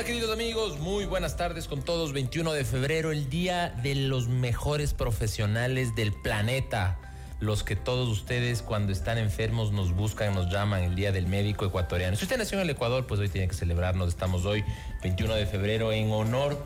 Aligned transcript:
Hola 0.00 0.06
queridos 0.06 0.32
amigos, 0.32 0.78
muy 0.78 1.04
buenas 1.04 1.36
tardes 1.36 1.68
con 1.68 1.82
todos. 1.82 2.14
21 2.14 2.54
de 2.54 2.64
febrero, 2.64 3.12
el 3.12 3.28
día 3.28 3.68
de 3.82 3.94
los 3.94 4.28
mejores 4.28 4.94
profesionales 4.94 5.94
del 5.94 6.14
planeta. 6.14 6.98
Los 7.38 7.64
que 7.64 7.76
todos 7.76 8.08
ustedes 8.08 8.62
cuando 8.62 8.92
están 8.92 9.18
enfermos 9.18 9.72
nos 9.72 9.92
buscan, 9.94 10.34
nos 10.34 10.50
llaman 10.50 10.84
el 10.84 10.94
Día 10.94 11.12
del 11.12 11.26
Médico 11.26 11.66
Ecuatoriano. 11.66 12.16
Si 12.16 12.24
usted 12.24 12.38
nació 12.38 12.56
en 12.56 12.62
el 12.62 12.70
Ecuador, 12.70 13.06
pues 13.06 13.20
hoy 13.20 13.28
tiene 13.28 13.46
que 13.46 13.54
celebrarnos. 13.54 14.08
Estamos 14.08 14.46
hoy, 14.46 14.64
21 15.02 15.34
de 15.34 15.44
febrero, 15.44 15.92
en 15.92 16.10
honor 16.10 16.56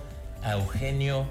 a 0.45 0.53
Eugenio 0.53 1.27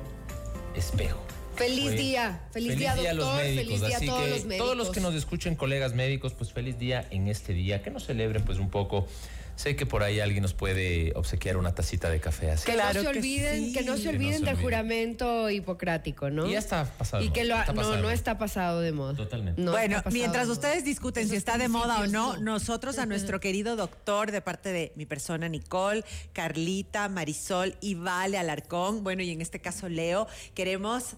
Espejo. 0.75 1.23
Feliz 1.55 1.91
día, 1.91 2.41
feliz, 2.51 2.77
día, 2.79 2.95
doctor, 2.95 3.11
a 3.11 3.13
los 3.13 3.35
médicos. 3.37 3.79
feliz 3.79 3.81
día 3.81 3.97
a 3.97 3.99
todos 4.01 4.23
que 4.23 4.29
los 4.29 4.45
médicos. 4.45 4.57
todos 4.57 4.77
los 4.77 4.89
que 4.89 4.99
nos 4.99 5.15
escuchen, 5.15 5.55
colegas 5.55 5.93
médicos, 5.93 6.33
pues 6.33 6.51
feliz 6.51 6.77
día 6.77 7.07
en 7.11 7.29
este 7.29 7.53
día. 7.53 7.81
Que 7.81 7.91
nos 7.91 8.05
celebren 8.05 8.43
pues 8.43 8.57
un 8.59 8.69
poco. 8.69 9.07
Sé 9.55 9.75
que 9.75 9.85
por 9.85 10.01
ahí 10.01 10.19
alguien 10.19 10.41
nos 10.41 10.53
puede 10.55 11.13
obsequiar 11.15 11.57
una 11.57 11.75
tacita 11.75 12.09
de 12.09 12.19
café 12.19 12.51
así. 12.51 12.65
Que 12.65 12.73
Claro 12.73 12.95
no 12.95 12.99
se 13.07 13.11
que 13.11 13.17
olviden, 13.19 13.65
sí. 13.65 13.73
que 13.73 13.83
no 13.83 13.95
se 13.97 14.01
Que 14.03 14.05
no 14.05 14.11
olviden 14.15 14.33
se 14.33 14.39
del 14.39 14.49
olviden. 14.49 14.61
juramento 14.63 15.49
hipocrático, 15.51 16.29
¿no? 16.31 16.47
Y 16.47 16.53
ya 16.53 16.59
está 16.59 16.85
pasado 16.97 17.21
de 17.21 17.29
Y 17.29 17.31
que 17.31 17.43
lo, 17.43 17.55
no, 17.57 17.65
de 17.65 17.73
no 17.73 18.01
moda. 18.03 18.13
está 18.13 18.37
pasado 18.39 18.81
de 18.81 18.91
moda. 18.91 19.15
Totalmente. 19.15 19.61
No 19.61 19.71
bueno, 19.71 20.01
mientras 20.11 20.47
ustedes 20.49 20.83
discuten 20.83 21.29
si 21.29 21.35
está 21.35 21.57
de 21.59 21.67
moda 21.67 21.99
o 21.99 22.07
no, 22.07 22.37
nosotros 22.37 22.97
a 22.97 23.05
nuestro 23.05 23.39
querido 23.39 23.75
doctor 23.75 24.31
de 24.31 24.41
parte 24.41 24.69
de 24.73 24.91
mi 24.95 25.05
persona 25.05 25.47
Nicole, 25.47 26.03
Carlita, 26.33 27.07
Marisol 27.07 27.75
y 27.79 27.93
Vale 27.95 28.37
Alarcón, 28.39 29.03
bueno, 29.03 29.21
y 29.21 29.29
en 29.31 29.41
este 29.41 29.59
caso 29.61 29.87
Leo, 29.87 30.27
queremos 30.55 31.13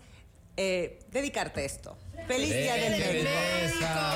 eh, 0.58 1.00
dedicarte 1.12 1.64
esto. 1.64 1.98
Feliz 2.28 2.50
Día 2.50 2.76
del 2.76 2.96
¡Qué 2.96 3.00
Médico. 3.14 3.30
belleza! 3.30 4.16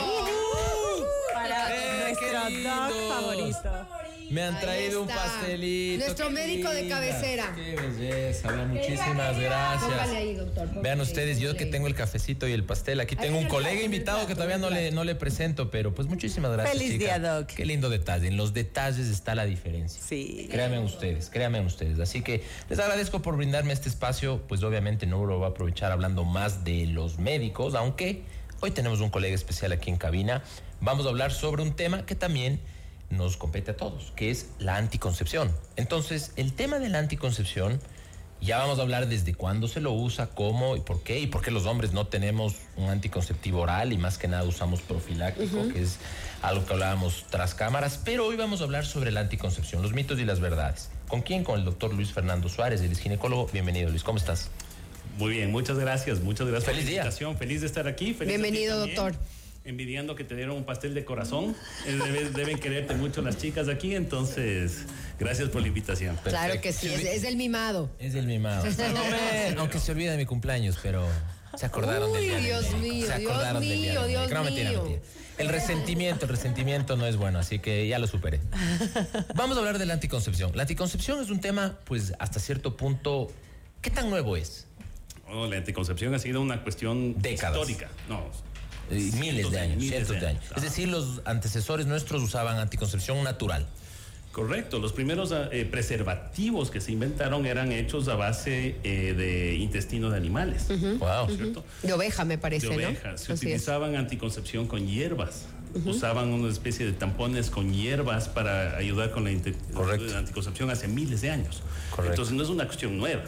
Para 1.34 1.76
¡Eh, 1.76 2.16
qué 2.20 2.32
nuestro 2.32 2.70
doc 2.70 2.94
favorito. 3.10 3.88
Me 4.30 4.44
han 4.44 4.56
Ahí 4.56 4.62
traído 4.62 5.02
un 5.02 5.08
pastelito. 5.08 6.06
Nuestro 6.06 6.28
qué 6.28 6.34
médico 6.34 6.70
de 6.70 6.88
cabecera. 6.88 7.54
Qué 7.56 7.76
belleza, 7.76 8.52
vean, 8.52 8.70
muchísimas 8.70 9.40
gracias. 9.40 10.10
ahí, 10.10 10.36
doctor, 10.36 10.82
Vean 10.82 11.02
ustedes, 11.02 11.40
yo 11.40 11.55
que 11.55 11.66
tengo 11.66 11.88
el 11.88 11.96
cafecito 11.96 12.48
y 12.48 12.52
el 12.52 12.63
pastel. 12.63 12.99
Aquí 12.99 13.16
tengo 13.16 13.38
un 13.38 13.48
colega 13.48 13.82
invitado 13.82 14.27
que 14.27 14.36
todavía 14.36 14.58
no 14.58 14.70
le, 14.70 14.91
no 14.91 15.04
le 15.04 15.16
presento, 15.16 15.71
pero 15.71 15.94
pues 15.94 16.08
muchísimas 16.08 16.52
gracias. 16.52 16.77
Feliz 16.77 16.94
chica. 16.94 17.18
día, 17.18 17.20
Doc. 17.20 17.48
Qué 17.48 17.66
lindo 17.66 17.90
detalle. 17.90 18.27
En 18.27 18.38
los 18.38 18.54
detalles 18.54 19.08
está 19.08 19.34
la 19.36 19.46
diferencia. 19.46 20.02
Sí. 20.02 20.48
Créanme 20.52 20.80
ustedes, 20.80 21.30
créanme 21.30 21.62
ustedes. 21.62 21.99
Así 21.99 22.21
que 22.21 22.43
les 22.70 22.80
agradezco 22.80 23.21
por 23.21 23.36
brindarme 23.36 23.74
este 23.74 23.90
espacio. 23.90 24.41
Pues 24.48 24.62
obviamente 24.64 25.05
no 25.05 25.26
lo 25.26 25.38
voy 25.38 25.46
a 25.46 25.49
aprovechar 25.49 25.91
hablando 25.91 26.24
más 26.24 26.64
de 26.64 26.86
los 26.86 27.18
médicos, 27.18 27.74
aunque 27.76 28.24
hoy 28.60 28.71
tenemos 28.71 29.02
un 29.02 29.10
colega 29.10 29.36
especial 29.36 29.71
aquí 29.71 29.90
en 29.90 29.98
cabina. 29.98 30.43
Vamos 30.82 31.05
a 31.05 31.10
hablar 31.10 31.32
sobre 31.32 31.62
un 31.62 31.74
tema 31.74 32.05
que 32.05 32.16
también 32.16 32.60
nos 33.10 33.38
compete 33.38 33.71
a 33.71 33.77
todos, 33.77 34.12
que 34.15 34.29
es 34.32 34.49
la 34.60 34.77
anticoncepción. 34.77 35.52
Entonces, 35.76 36.32
el 36.35 36.54
tema 36.54 36.79
de 36.79 36.90
la 36.90 36.99
anticoncepción, 36.99 37.79
ya 38.41 38.57
vamos 38.57 38.79
a 38.79 38.84
hablar 38.84 39.07
desde 39.10 39.34
cuándo 39.34 39.68
se 39.68 39.82
lo 39.82 39.91
usa, 39.91 40.27
cómo 40.27 40.77
y 40.77 40.82
por 40.82 41.04
qué, 41.04 41.20
y 41.20 41.27
por 41.27 41.41
qué 41.41 41.52
los 41.52 41.65
hombres 41.65 41.91
no 41.91 42.07
tenemos 42.07 42.55
un 42.77 42.90
anticonceptivo 42.90 43.62
oral 43.62 43.91
y 43.91 43.98
más 43.98 44.18
que 44.18 44.27
nada 44.27 44.43
usamos 44.43 44.82
profiláctico, 44.82 45.68
que 45.74 45.82
es 45.82 45.98
algo 46.41 46.65
que 46.65 46.74
hablábamos 46.74 47.26
tras 47.30 47.54
cámaras. 47.54 47.99
Pero 48.05 48.26
hoy 48.26 48.37
vamos 48.37 48.62
a 48.62 48.63
hablar 48.63 48.85
sobre 48.85 49.12
la 49.12 49.21
anticoncepción, 49.21 49.82
los 49.82 49.91
mitos 49.93 50.20
y 50.20 50.26
las 50.26 50.40
verdades. 50.40 50.90
¿Con 51.10 51.21
quién? 51.21 51.43
Con 51.43 51.60
el 51.60 51.65
doctor 51.65 51.93
Luis 51.93 52.13
Fernando 52.13 52.48
Suárez, 52.48 52.82
el 52.82 52.96
ginecólogo. 52.96 53.48
Bienvenido, 53.52 53.90
Luis. 53.90 54.04
¿Cómo 54.04 54.18
estás? 54.20 54.49
Muy 55.18 55.32
bien, 55.34 55.52
muchas 55.52 55.77
gracias, 55.77 56.21
muchas 56.21 56.48
gracias 56.48 56.71
Feliz 56.71 56.84
por 56.84 56.85
la 56.85 56.91
día. 56.91 57.02
invitación. 57.02 57.37
Feliz 57.37 57.62
de 57.62 57.68
estar 57.68 57.87
aquí. 57.87 58.13
Feliz 58.13 58.30
Bienvenido, 58.30 58.80
doctor. 58.80 59.15
Envidiando 59.73 60.15
que 60.15 60.23
te 60.23 60.35
dieron 60.35 60.57
un 60.57 60.63
pastel 60.65 60.95
de 60.95 61.05
corazón. 61.05 61.55
Eh, 61.85 61.91
debe- 62.03 62.31
deben 62.31 62.57
quererte 62.57 62.95
mucho 62.95 63.21
las 63.21 63.37
chicas 63.37 63.67
aquí, 63.70 63.93
entonces 63.93 64.79
gracias 65.19 65.50
por 65.50 65.62
la 65.62 65.67
invitación. 65.67 66.17
Claro 66.23 66.59
que 66.59 66.73
sí, 66.73 66.88
es, 66.91 67.23
el 67.23 67.38
mimado. 67.38 67.88
Es 68.00 68.16
el 68.16 68.25
mimado. 68.25 68.66
Aunque 69.59 69.78
se 69.79 69.91
olvida 69.91 70.12
de 70.13 70.17
mi 70.17 70.25
cumpleaños, 70.25 70.79
pero 70.81 71.06
se 71.56 71.67
acordaron 71.67 72.12
del 72.13 72.22
Uy, 72.22 72.28
día 72.29 72.35
del 72.38 72.45
Dios 72.45 72.62
médico. 72.63 72.79
mío, 72.79 73.07
Se 73.07 73.19
Dios 73.19 73.31
acordaron 73.31 73.62
del 73.62 73.69
día 73.79 73.91
mío, 73.91 74.02
del 74.02 74.09
Dios. 74.09 74.31
No, 74.31 74.44
mentira, 74.44 74.69
mío. 74.72 74.84
mentira. 74.85 75.02
El 75.38 75.50
resentimiento, 75.50 76.25
el 76.25 76.31
resentimiento 76.31 76.97
no 76.97 77.06
es 77.06 77.16
bueno, 77.16 77.38
así 77.38 77.59
que 77.59 77.88
ya 77.88 78.00
lo 78.00 78.08
superé. 78.08 78.40
Vamos 79.35 79.56
a 79.56 79.59
hablar 79.59 79.78
de 79.78 79.85
la 79.85 79.94
anticoncepción. 79.94 80.52
La 80.56 80.63
anticoncepción 80.63 81.22
es 81.22 81.29
un 81.29 81.41
tema, 81.41 81.78
pues, 81.85 82.13
hasta 82.18 82.40
cierto 82.40 82.75
punto, 82.75 83.31
¿qué 83.81 83.91
tan 83.91 84.09
nuevo 84.09 84.35
es? 84.35 84.66
Oh, 85.31 85.46
la 85.46 85.58
anticoncepción 85.58 86.16
ha 86.16 86.19
sido 86.19 86.41
una 86.41 86.63
cuestión 86.63 87.13
Décadas. 87.22 87.56
histórica. 87.56 87.88
No, 88.09 88.25
Eh, 88.92 89.00
cientos 89.00 89.20
miles 89.20 89.52
de 89.52 89.60
años, 89.60 89.78
miles 89.78 89.90
cientos 89.90 90.20
de 90.22 90.28
años. 90.28 90.44
Ah. 90.50 90.54
Es 90.58 90.64
decir, 90.64 90.88
los 90.88 91.22
antecesores 91.26 91.86
nuestros 91.86 92.22
usaban 92.24 92.58
anticoncepción 92.58 93.24
natural. 93.24 93.66
Correcto, 94.32 94.78
los 94.80 94.94
primeros 94.94 95.34
eh, 95.34 95.68
preservativos 95.70 96.70
que 96.70 96.82
se 96.82 96.92
inventaron 96.92 97.48
eran 97.48 97.72
hechos 97.72 98.08
a 98.08 98.16
base 98.16 98.76
eh, 98.84 99.14
de 99.18 99.56
intestino 99.56 100.12
de 100.12 100.18
animales. 100.18 100.68
Wow. 100.68 101.36
¿cierto? 101.36 101.66
De 101.82 101.94
oveja, 101.94 102.26
me 102.26 102.38
parece, 102.38 102.70
de 102.70 102.78
¿no? 102.78 102.88
ovejas. 102.90 103.22
Se 103.22 103.34
Así 103.34 103.34
es. 103.34 103.40
utilizaban 103.42 103.96
anticoncepción 103.96 104.68
con 104.68 104.88
hierbas. 104.88 105.48
Usaban 105.86 106.30
una 106.30 106.50
especie 106.50 106.86
de 106.86 106.94
tampones 106.94 107.50
con 107.50 107.74
hierbas 107.74 108.28
para 108.28 108.78
ayudar 108.78 109.12
con 109.12 109.26
la, 109.26 109.32
la 109.32 110.18
anticoncepción 110.18 110.70
hace 110.72 110.88
miles 110.88 111.22
de 111.22 111.30
años. 111.30 111.62
Correcto. 111.92 112.14
Entonces 112.14 112.34
no 112.34 112.44
es 112.44 112.50
una 112.50 112.66
cuestión 112.66 112.98
nueva. 112.98 113.24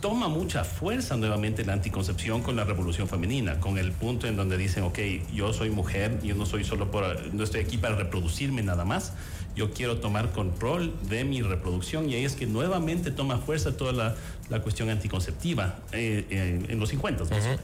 Toma 0.00 0.28
mucha 0.28 0.62
fuerza 0.64 1.16
nuevamente 1.16 1.64
la 1.64 1.72
anticoncepción 1.72 2.42
con 2.42 2.54
la 2.54 2.64
revolución 2.64 3.08
femenina, 3.08 3.60
con 3.60 3.78
el 3.78 3.92
punto 3.92 4.26
en 4.26 4.36
donde 4.36 4.58
dicen, 4.58 4.84
ok, 4.84 4.98
yo 5.32 5.52
soy 5.52 5.70
mujer, 5.70 6.20
yo 6.22 6.34
no 6.34 6.44
soy 6.44 6.64
solo 6.64 6.90
por, 6.90 7.32
no 7.32 7.42
estoy 7.42 7.60
aquí 7.60 7.78
para 7.78 7.96
reproducirme 7.96 8.62
nada 8.62 8.84
más, 8.84 9.14
yo 9.56 9.72
quiero 9.72 9.98
tomar 9.98 10.32
control 10.32 10.94
de 11.08 11.24
mi 11.24 11.40
reproducción 11.40 12.10
y 12.10 12.14
ahí 12.14 12.24
es 12.26 12.36
que 12.36 12.46
nuevamente 12.46 13.10
toma 13.10 13.38
fuerza 13.38 13.76
toda 13.76 13.92
la, 13.92 14.14
la 14.50 14.60
cuestión 14.60 14.90
anticonceptiva 14.90 15.78
eh, 15.92 16.26
eh, 16.28 16.66
en 16.68 16.78
los 16.78 16.90
50 16.90 17.24
más 17.24 17.32
o 17.32 17.34
menos. 17.34 17.60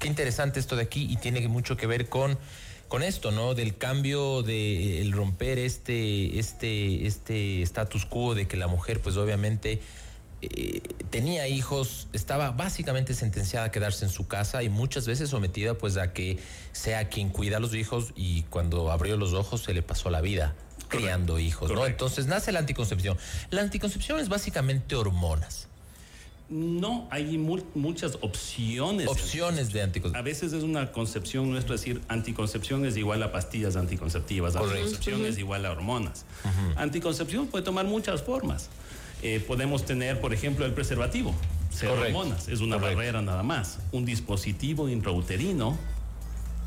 Qué 0.00 0.08
interesante 0.08 0.58
esto 0.58 0.74
de 0.74 0.82
aquí 0.82 1.06
y 1.08 1.16
tiene 1.16 1.46
mucho 1.46 1.76
que 1.76 1.86
ver 1.86 2.08
con, 2.08 2.36
con 2.88 3.04
esto, 3.04 3.30
¿no? 3.30 3.54
Del 3.54 3.76
cambio 3.76 4.42
de 4.42 5.00
el 5.00 5.12
romper 5.12 5.58
este, 5.58 6.40
este, 6.40 7.06
este 7.06 7.62
status 7.62 8.04
quo 8.04 8.34
de 8.34 8.48
que 8.48 8.56
la 8.56 8.66
mujer, 8.66 9.00
pues 9.00 9.16
obviamente 9.16 9.80
eh, 10.42 10.82
tenía 11.10 11.48
hijos, 11.48 12.06
estaba 12.12 12.50
básicamente 12.52 13.12
sentenciada 13.14 13.66
a 13.66 13.70
quedarse 13.72 14.04
en 14.04 14.10
su 14.10 14.28
casa 14.28 14.62
y 14.62 14.68
muchas 14.68 15.06
veces 15.06 15.30
sometida 15.30 15.74
pues 15.74 15.96
a 15.96 16.12
que 16.12 16.38
sea 16.72 17.08
quien 17.08 17.30
cuida 17.30 17.56
a 17.56 17.60
los 17.60 17.74
hijos 17.74 18.12
y 18.14 18.42
cuando 18.44 18.90
abrió 18.92 19.16
los 19.16 19.32
ojos 19.32 19.62
se 19.62 19.74
le 19.74 19.82
pasó 19.82 20.10
la 20.10 20.20
vida 20.20 20.54
criando 20.88 21.38
hijos, 21.38 21.70
¿no? 21.70 21.84
Entonces 21.86 22.26
nace 22.28 22.50
la 22.52 22.60
anticoncepción. 22.60 23.18
La 23.50 23.60
anticoncepción 23.62 24.20
es 24.20 24.28
básicamente 24.30 24.94
hormonas, 24.94 25.66
No, 26.48 27.06
hay 27.10 27.36
muchas 27.36 28.16
opciones. 28.22 29.06
opciones 29.06 29.70
de 29.72 29.82
A 29.82 29.84
anticoncepción. 29.84 30.24
veces 30.24 30.52
es 30.54 30.62
una 30.62 30.90
concepción 30.92 31.50
nuestra 31.50 31.74
decir 31.74 32.00
anticoncepción 32.08 32.86
es 32.86 32.96
igual 32.96 33.22
a 33.22 33.32
pastillas 33.32 33.76
anticonceptivas, 33.76 34.54
Correcto. 34.54 34.76
anticoncepción 34.76 35.26
es 35.26 35.36
igual 35.36 35.66
a 35.66 35.72
hormonas. 35.72 36.24
Anticoncepción 36.76 37.48
puede 37.48 37.64
tomar 37.64 37.84
muchas 37.86 38.22
formas. 38.22 38.70
Eh, 39.22 39.42
podemos 39.46 39.84
tener, 39.84 40.20
por 40.20 40.32
ejemplo, 40.32 40.64
el 40.64 40.72
preservativo, 40.72 41.34
hormonas, 41.88 42.48
es 42.48 42.60
una 42.60 42.76
Correcto. 42.76 42.96
barrera 42.96 43.22
nada 43.22 43.42
más. 43.42 43.78
Un 43.92 44.04
dispositivo 44.04 44.88
intrauterino 44.88 45.76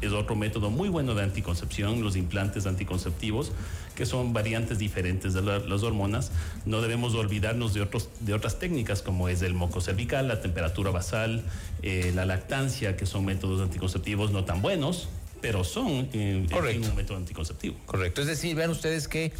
es 0.02 0.12
otro 0.14 0.36
método 0.36 0.70
muy 0.70 0.90
bueno 0.90 1.14
de 1.16 1.24
anticoncepción, 1.24 2.02
los 2.04 2.16
implantes 2.16 2.66
anticonceptivos, 2.66 3.52
que 3.96 4.06
son 4.06 4.34
variantes 4.34 4.80
diferentes 4.80 5.34
de 5.34 5.42
la- 5.44 5.60
las 5.60 5.84
hormonas. 5.84 6.32
No 6.66 6.82
debemos 6.82 7.14
olvidarnos 7.14 7.74
de, 7.74 7.82
otros, 7.82 8.10
de 8.20 8.34
otras 8.34 8.58
técnicas 8.58 9.02
como 9.04 9.30
es 9.30 9.42
el 9.44 9.54
moco 9.54 9.80
cervical, 9.80 10.28
la 10.28 10.42
temperatura 10.42 10.90
basal, 10.92 11.44
eh, 11.84 12.12
la 12.16 12.26
lactancia, 12.26 12.98
que 12.98 13.06
son 13.06 13.26
métodos 13.26 13.62
anticonceptivos 13.62 14.32
no 14.32 14.44
tan 14.44 14.62
buenos, 14.62 15.08
pero 15.40 15.64
son 15.64 16.10
eh, 16.14 16.48
Correcto. 16.52 16.90
un 16.90 16.96
método 16.96 17.18
anticonceptivo. 17.18 17.76
Correcto. 17.86 18.22
Es 18.22 18.28
decir, 18.28 18.56
vean 18.56 18.72
ustedes 18.72 19.08
que 19.08 19.34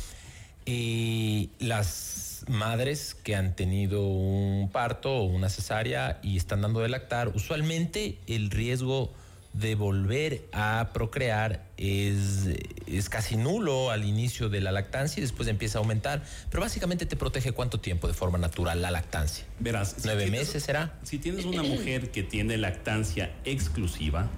eh, 0.66 1.48
las 1.60 2.44
madres 2.48 3.16
que 3.24 3.36
han 3.36 3.56
tenido 3.56 4.04
un 4.08 4.70
parto 4.72 5.12
o 5.12 5.24
una 5.24 5.50
cesárea 5.50 6.20
y 6.24 6.38
están 6.38 6.62
dando 6.62 6.80
de 6.82 6.90
lactar, 6.90 7.30
usualmente 7.30 8.18
el 8.28 8.50
riesgo 8.50 9.12
de 9.54 9.76
volver 9.76 10.46
a 10.54 10.92
procrear 10.94 11.66
es, 11.76 12.48
es 12.88 13.10
casi 13.10 13.36
nulo 13.36 13.92
al 13.92 14.06
inicio 14.06 14.48
de 14.48 14.62
la 14.62 14.72
lactancia 14.72 15.20
y 15.20 15.22
después 15.24 15.50
empieza 15.50 15.78
a 15.78 15.82
aumentar. 15.82 16.24
Pero 16.50 16.62
básicamente 16.62 17.06
te 17.06 17.18
protege 17.18 17.52
cuánto 17.52 17.80
tiempo 17.80 18.08
de 18.08 18.14
forma 18.14 18.38
natural 18.38 18.82
la 18.82 18.92
lactancia. 18.92 19.44
Verás, 19.60 19.96
si 19.98 20.02
¿Nueve 20.06 20.24
tienes- 20.24 20.40
meses 20.48 20.64
será? 20.64 20.94
Si 21.04 21.18
tienes 21.18 21.44
una 21.46 21.64
mujer 21.64 22.12
que 22.12 22.24
tiene 22.24 22.58
lactancia 22.58 23.32
exclusiva, 23.44 24.30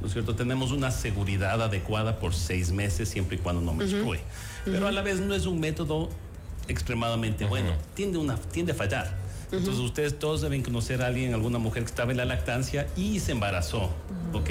¿no 0.00 0.08
es 0.08 0.12
cierto? 0.12 0.34
Tenemos 0.34 0.72
una 0.72 0.90
seguridad 0.90 1.62
adecuada 1.62 2.18
por 2.18 2.34
seis 2.34 2.72
meses 2.72 3.08
siempre 3.08 3.36
y 3.36 3.40
cuando 3.40 3.62
no 3.62 3.72
menstrue. 3.72 4.18
Pero 4.66 4.88
a 4.88 4.92
la 4.92 5.02
vez 5.02 5.20
no 5.20 5.34
es 5.34 5.46
un 5.46 5.58
método 5.60 6.10
extremadamente 6.68 7.44
bueno. 7.46 7.72
Tiende, 7.94 8.18
una, 8.18 8.36
tiende 8.36 8.72
a 8.72 8.74
fallar. 8.74 9.14
Entonces 9.52 9.78
ustedes 9.78 10.18
todos 10.18 10.40
deben 10.40 10.62
conocer 10.62 11.02
a 11.02 11.06
alguien, 11.06 11.32
alguna 11.32 11.58
mujer 11.58 11.84
que 11.84 11.90
estaba 11.90 12.10
en 12.10 12.16
la 12.16 12.24
lactancia 12.24 12.88
y 12.96 13.20
se 13.20 13.32
embarazó, 13.32 13.90
¿ok? 14.32 14.50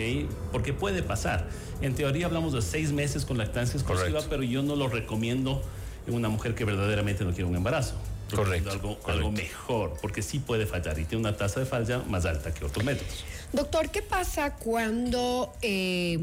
Porque 0.54 0.72
puede 0.72 1.04
pasar. 1.04 1.48
En 1.82 1.96
teoría 1.96 2.28
hablamos 2.28 2.54
de 2.54 2.62
seis 2.62 2.94
meses 2.94 3.26
con 3.26 3.38
lactancia 3.38 3.78
exclusiva, 3.78 4.22
pero 4.30 4.44
yo 4.44 4.64
no 4.64 4.78
lo 4.78 4.88
recomiendo 4.88 5.62
en 6.08 6.14
una 6.14 6.30
mujer 6.30 6.56
que 6.56 6.64
verdaderamente 6.64 7.26
no 7.26 7.32
quiere 7.32 7.46
un 7.46 7.56
embarazo. 7.58 7.96
Correcto, 8.34 8.72
Algo, 8.72 8.88
correcto. 9.00 9.12
algo 9.12 9.32
mejor, 9.32 9.94
porque 10.02 10.22
sí 10.22 10.40
puede 10.40 10.66
fallar 10.66 10.98
y 10.98 11.06
tiene 11.06 11.28
una 11.28 11.38
tasa 11.38 11.60
de 11.60 11.66
falla 11.66 12.02
más 12.10 12.26
alta 12.26 12.54
que 12.54 12.66
otros 12.66 12.84
métodos. 12.84 13.24
Doctor, 13.54 13.90
¿qué 13.90 14.02
pasa 14.02 14.56
cuando 14.56 15.54
eh, 15.62 16.18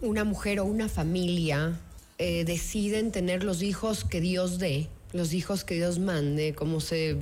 una 0.00 0.24
mujer 0.24 0.60
o 0.60 0.64
una 0.64 0.88
familia 0.88 1.78
eh, 2.18 2.44
deciden 2.44 3.10
tener 3.10 3.42
los 3.42 3.62
hijos 3.62 4.04
que 4.04 4.20
Dios 4.20 4.58
dé, 4.58 4.88
los 5.12 5.32
hijos 5.32 5.64
que 5.64 5.74
Dios 5.74 5.98
mande, 5.98 6.54
como 6.54 6.80
se, 6.80 7.16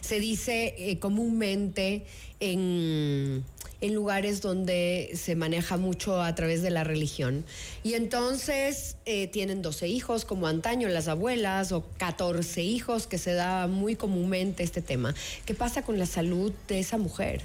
se 0.00 0.20
dice 0.20 0.74
eh, 0.76 0.98
comúnmente 0.98 2.04
en, 2.40 3.44
en 3.80 3.94
lugares 3.94 4.40
donde 4.40 5.10
se 5.14 5.36
maneja 5.36 5.76
mucho 5.76 6.22
a 6.22 6.34
través 6.34 6.62
de 6.62 6.70
la 6.70 6.84
religión? 6.84 7.44
Y 7.82 7.94
entonces 7.94 8.96
eh, 9.04 9.26
tienen 9.28 9.62
12 9.62 9.88
hijos, 9.88 10.24
como 10.24 10.46
antaño 10.46 10.88
las 10.88 11.08
abuelas, 11.08 11.72
o 11.72 11.84
14 11.98 12.62
hijos, 12.62 13.06
que 13.06 13.18
se 13.18 13.34
da 13.34 13.66
muy 13.66 13.94
comúnmente 13.94 14.62
este 14.62 14.82
tema. 14.82 15.14
¿Qué 15.44 15.54
pasa 15.54 15.82
con 15.82 15.98
la 15.98 16.06
salud 16.06 16.52
de 16.66 16.78
esa 16.80 16.98
mujer? 16.98 17.42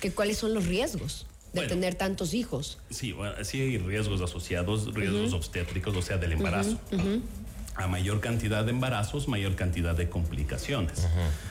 ¿Qué, 0.00 0.10
¿Cuáles 0.10 0.38
son 0.38 0.54
los 0.54 0.66
riesgos 0.66 1.26
de 1.52 1.58
Bueno. 1.60 1.68
tener 1.68 1.94
tantos 1.94 2.32
hijos? 2.34 2.78
Sí, 2.90 3.12
bueno, 3.12 3.34
sí 3.44 3.60
hay 3.60 3.78
riesgos 3.78 4.20
asociados, 4.22 4.92
riesgos 4.94 5.32
obstétricos, 5.34 5.94
o 5.96 6.02
sea, 6.02 6.16
del 6.18 6.32
embarazo. 6.32 6.78
A 7.74 7.86
mayor 7.86 8.20
cantidad 8.20 8.64
de 8.64 8.70
embarazos, 8.70 9.28
mayor 9.28 9.54
cantidad 9.54 9.94
de 9.94 10.08
complicaciones. 10.08 11.06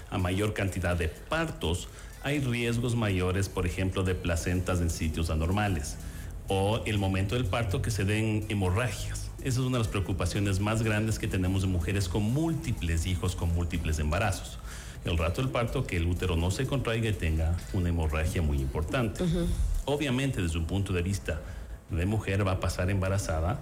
A 0.09 0.17
mayor 0.17 0.53
cantidad 0.53 0.95
de 0.95 1.07
partos, 1.09 1.87
hay 2.23 2.39
riesgos 2.39 2.95
mayores, 2.95 3.49
por 3.49 3.65
ejemplo, 3.65 4.03
de 4.03 4.13
placentas 4.15 4.81
en 4.81 4.89
sitios 4.89 5.29
anormales. 5.29 5.97
O 6.47 6.81
el 6.85 6.97
momento 6.97 7.35
del 7.35 7.45
parto 7.45 7.81
que 7.81 7.91
se 7.91 8.03
den 8.03 8.45
hemorragias. 8.49 9.29
Esa 9.39 9.47
es 9.61 9.65
una 9.65 9.77
de 9.77 9.83
las 9.83 9.87
preocupaciones 9.87 10.59
más 10.59 10.83
grandes 10.83 11.17
que 11.17 11.27
tenemos 11.27 11.61
de 11.63 11.67
mujeres 11.67 12.07
con 12.09 12.21
múltiples 12.23 13.05
hijos, 13.07 13.35
con 13.35 13.53
múltiples 13.55 13.97
embarazos. 13.99 14.59
El 15.05 15.17
rato 15.17 15.41
del 15.41 15.49
parto, 15.49 15.87
que 15.87 15.97
el 15.97 16.05
útero 16.05 16.35
no 16.35 16.51
se 16.51 16.67
contraiga 16.67 17.09
y 17.09 17.13
tenga 17.13 17.57
una 17.73 17.89
hemorragia 17.89 18.41
muy 18.43 18.57
importante. 18.59 19.23
Obviamente, 19.85 20.41
desde 20.41 20.57
un 20.57 20.65
punto 20.65 20.93
de 20.93 21.01
vista 21.01 21.41
de 21.89 22.05
mujer, 22.05 22.45
va 22.47 22.53
a 22.53 22.59
pasar 22.59 22.89
embarazada 22.89 23.59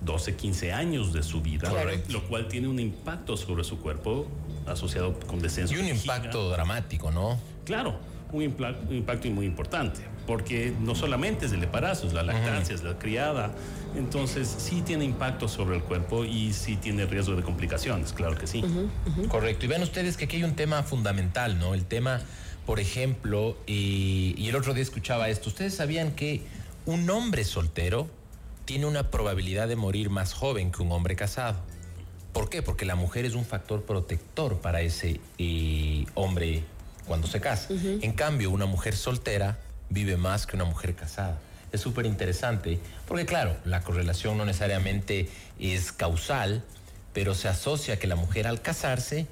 12, 0.00 0.34
15 0.36 0.72
años 0.72 1.12
de 1.12 1.22
su 1.22 1.42
vida, 1.42 1.68
Correcto. 1.68 2.12
lo 2.12 2.22
cual 2.26 2.48
tiene 2.48 2.68
un 2.68 2.80
impacto 2.80 3.36
sobre 3.36 3.64
su 3.64 3.78
cuerpo 3.80 4.26
asociado 4.66 5.18
con 5.20 5.40
descenso. 5.40 5.74
Y 5.74 5.78
un 5.78 5.86
de 5.86 5.90
impacto 5.92 6.48
dramático, 6.50 7.10
¿no? 7.10 7.38
Claro, 7.66 7.98
un, 8.32 8.42
impla- 8.42 8.76
un 8.88 8.96
impacto 8.96 9.28
muy 9.28 9.44
importante, 9.44 10.00
porque 10.26 10.72
no 10.80 10.94
solamente 10.94 11.46
es 11.46 11.52
el 11.52 11.62
embarazo, 11.62 12.06
es 12.06 12.14
la 12.14 12.22
lactancia, 12.22 12.74
es 12.74 12.82
la 12.82 12.98
criada, 12.98 13.52
entonces 13.94 14.48
sí 14.58 14.80
tiene 14.80 15.04
impacto 15.04 15.48
sobre 15.48 15.76
el 15.76 15.82
cuerpo 15.82 16.24
y 16.24 16.54
sí 16.54 16.76
tiene 16.76 17.04
riesgo 17.04 17.36
de 17.36 17.42
complicaciones, 17.42 18.12
claro 18.14 18.36
que 18.38 18.46
sí. 18.46 18.64
Correcto. 19.28 19.66
Y 19.66 19.68
vean 19.68 19.82
ustedes 19.82 20.16
que 20.16 20.24
aquí 20.24 20.36
hay 20.36 20.44
un 20.44 20.54
tema 20.56 20.82
fundamental, 20.82 21.58
¿no? 21.58 21.74
El 21.74 21.84
tema, 21.84 22.20
por 22.66 22.80
ejemplo, 22.80 23.56
y, 23.66 24.34
y 24.36 24.48
el 24.48 24.56
otro 24.56 24.74
día 24.74 24.82
escuchaba 24.82 25.28
esto. 25.28 25.48
¿Ustedes 25.48 25.74
sabían 25.74 26.12
que 26.12 26.42
un 26.86 27.08
hombre 27.10 27.44
soltero 27.44 28.08
tiene 28.64 28.86
una 28.86 29.10
probabilidad 29.10 29.68
de 29.68 29.76
morir 29.76 30.10
más 30.10 30.32
joven 30.32 30.70
que 30.70 30.82
un 30.82 30.92
hombre 30.92 31.16
casado? 31.16 31.56
¿Por 32.32 32.48
qué? 32.48 32.62
Porque 32.62 32.84
la 32.84 32.94
mujer 32.94 33.24
es 33.24 33.34
un 33.34 33.44
factor 33.44 33.82
protector 33.82 34.60
para 34.60 34.80
ese 34.82 35.20
eh, 35.38 36.06
hombre 36.14 36.62
cuando 37.06 37.26
se 37.26 37.40
casa. 37.40 37.68
En 37.70 38.12
cambio, 38.12 38.50
una 38.50 38.66
mujer 38.66 38.94
soltera 38.96 39.58
vive 39.88 40.16
más 40.16 40.46
que 40.46 40.54
una 40.54 40.64
mujer 40.64 40.94
casada. 40.94 41.40
Es 41.72 41.80
súper 41.80 42.06
interesante, 42.06 42.78
porque 43.06 43.26
claro, 43.26 43.56
la 43.64 43.82
correlación 43.82 44.38
no 44.38 44.44
necesariamente 44.44 45.28
es 45.58 45.92
causal, 45.92 46.64
pero 47.12 47.34
se 47.34 47.48
asocia 47.48 47.98
que 47.98 48.06
la 48.06 48.16
mujer 48.16 48.46
al 48.46 48.62
casarse 48.62 49.26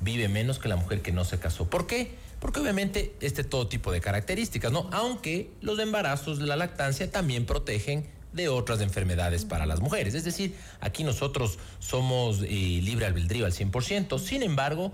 vive 0.00 0.28
menos 0.28 0.58
que 0.58 0.68
la 0.68 0.76
mujer 0.76 1.02
que 1.02 1.12
no 1.12 1.24
se 1.24 1.38
casó. 1.38 1.68
¿Por 1.68 1.86
qué? 1.86 2.14
Porque 2.44 2.60
obviamente 2.60 3.14
este 3.22 3.42
todo 3.42 3.68
tipo 3.68 3.90
de 3.90 4.02
características, 4.02 4.70
¿no? 4.70 4.86
Aunque 4.92 5.50
los 5.62 5.78
embarazos 5.78 6.38
de 6.38 6.44
la 6.46 6.56
lactancia 6.56 7.10
también 7.10 7.46
protegen 7.46 8.06
de 8.34 8.50
otras 8.50 8.82
enfermedades 8.82 9.46
para 9.46 9.64
las 9.64 9.80
mujeres. 9.80 10.12
Es 10.12 10.24
decir, 10.24 10.54
aquí 10.82 11.04
nosotros 11.04 11.58
somos 11.78 12.42
eh, 12.42 12.46
libre 12.82 13.06
albedrío 13.06 13.46
al 13.46 13.52
100%. 13.54 14.18
Sin 14.18 14.42
embargo, 14.42 14.92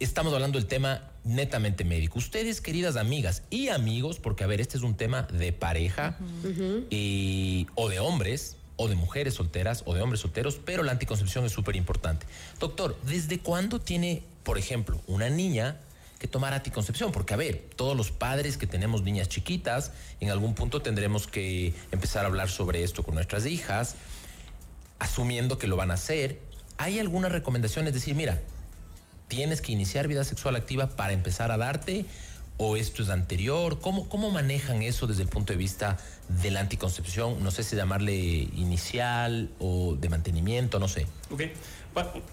estamos 0.00 0.34
hablando 0.34 0.58
del 0.58 0.66
tema 0.66 1.04
netamente 1.22 1.84
médico. 1.84 2.18
Ustedes, 2.18 2.60
queridas 2.60 2.96
amigas 2.96 3.44
y 3.50 3.68
amigos, 3.68 4.18
porque 4.18 4.42
a 4.42 4.48
ver, 4.48 4.60
este 4.60 4.76
es 4.76 4.82
un 4.82 4.96
tema 4.96 5.22
de 5.32 5.52
pareja 5.52 6.18
y- 6.90 7.68
o 7.76 7.88
de 7.88 8.00
hombres, 8.00 8.56
o 8.74 8.88
de 8.88 8.96
mujeres 8.96 9.34
solteras, 9.34 9.84
o 9.86 9.94
de 9.94 10.02
hombres 10.02 10.22
solteros, 10.22 10.58
pero 10.64 10.82
la 10.82 10.90
anticoncepción 10.90 11.44
es 11.44 11.52
súper 11.52 11.76
importante. 11.76 12.26
Doctor, 12.58 12.96
¿desde 13.06 13.38
cuándo 13.38 13.78
tiene, 13.80 14.24
por 14.42 14.58
ejemplo, 14.58 15.00
una 15.06 15.30
niña 15.30 15.76
que 16.20 16.28
tomar 16.28 16.52
anticoncepción? 16.52 17.12
Porque, 17.12 17.32
a 17.34 17.38
ver, 17.38 17.70
todos 17.74 17.96
los 17.96 18.12
padres 18.12 18.58
que 18.58 18.66
tenemos 18.66 19.02
niñas 19.02 19.28
chiquitas, 19.28 19.90
en 20.20 20.30
algún 20.30 20.54
punto 20.54 20.82
tendremos 20.82 21.26
que 21.26 21.74
empezar 21.90 22.24
a 22.24 22.28
hablar 22.28 22.50
sobre 22.50 22.84
esto 22.84 23.02
con 23.02 23.14
nuestras 23.14 23.46
hijas, 23.46 23.96
asumiendo 24.98 25.56
que 25.58 25.66
lo 25.66 25.76
van 25.76 25.90
a 25.90 25.94
hacer. 25.94 26.38
¿Hay 26.76 26.98
alguna 26.98 27.30
recomendación? 27.30 27.86
Es 27.86 27.94
decir, 27.94 28.14
mira, 28.14 28.38
tienes 29.28 29.62
que 29.62 29.72
iniciar 29.72 30.08
vida 30.08 30.22
sexual 30.24 30.56
activa 30.56 30.90
para 30.90 31.14
empezar 31.14 31.50
a 31.52 31.56
darte 31.56 32.04
o 32.62 32.76
esto 32.76 33.02
es 33.02 33.08
anterior? 33.08 33.80
¿Cómo, 33.80 34.06
cómo 34.10 34.30
manejan 34.30 34.82
eso 34.82 35.06
desde 35.06 35.22
el 35.22 35.28
punto 35.28 35.54
de 35.54 35.56
vista 35.56 35.96
de 36.28 36.50
la 36.50 36.60
anticoncepción? 36.60 37.42
No 37.42 37.50
sé 37.50 37.62
si 37.62 37.74
llamarle 37.74 38.14
inicial 38.14 39.48
o 39.58 39.96
de 39.98 40.10
mantenimiento, 40.10 40.78
no 40.78 40.86
sé. 40.86 41.06
Ok. 41.30 41.44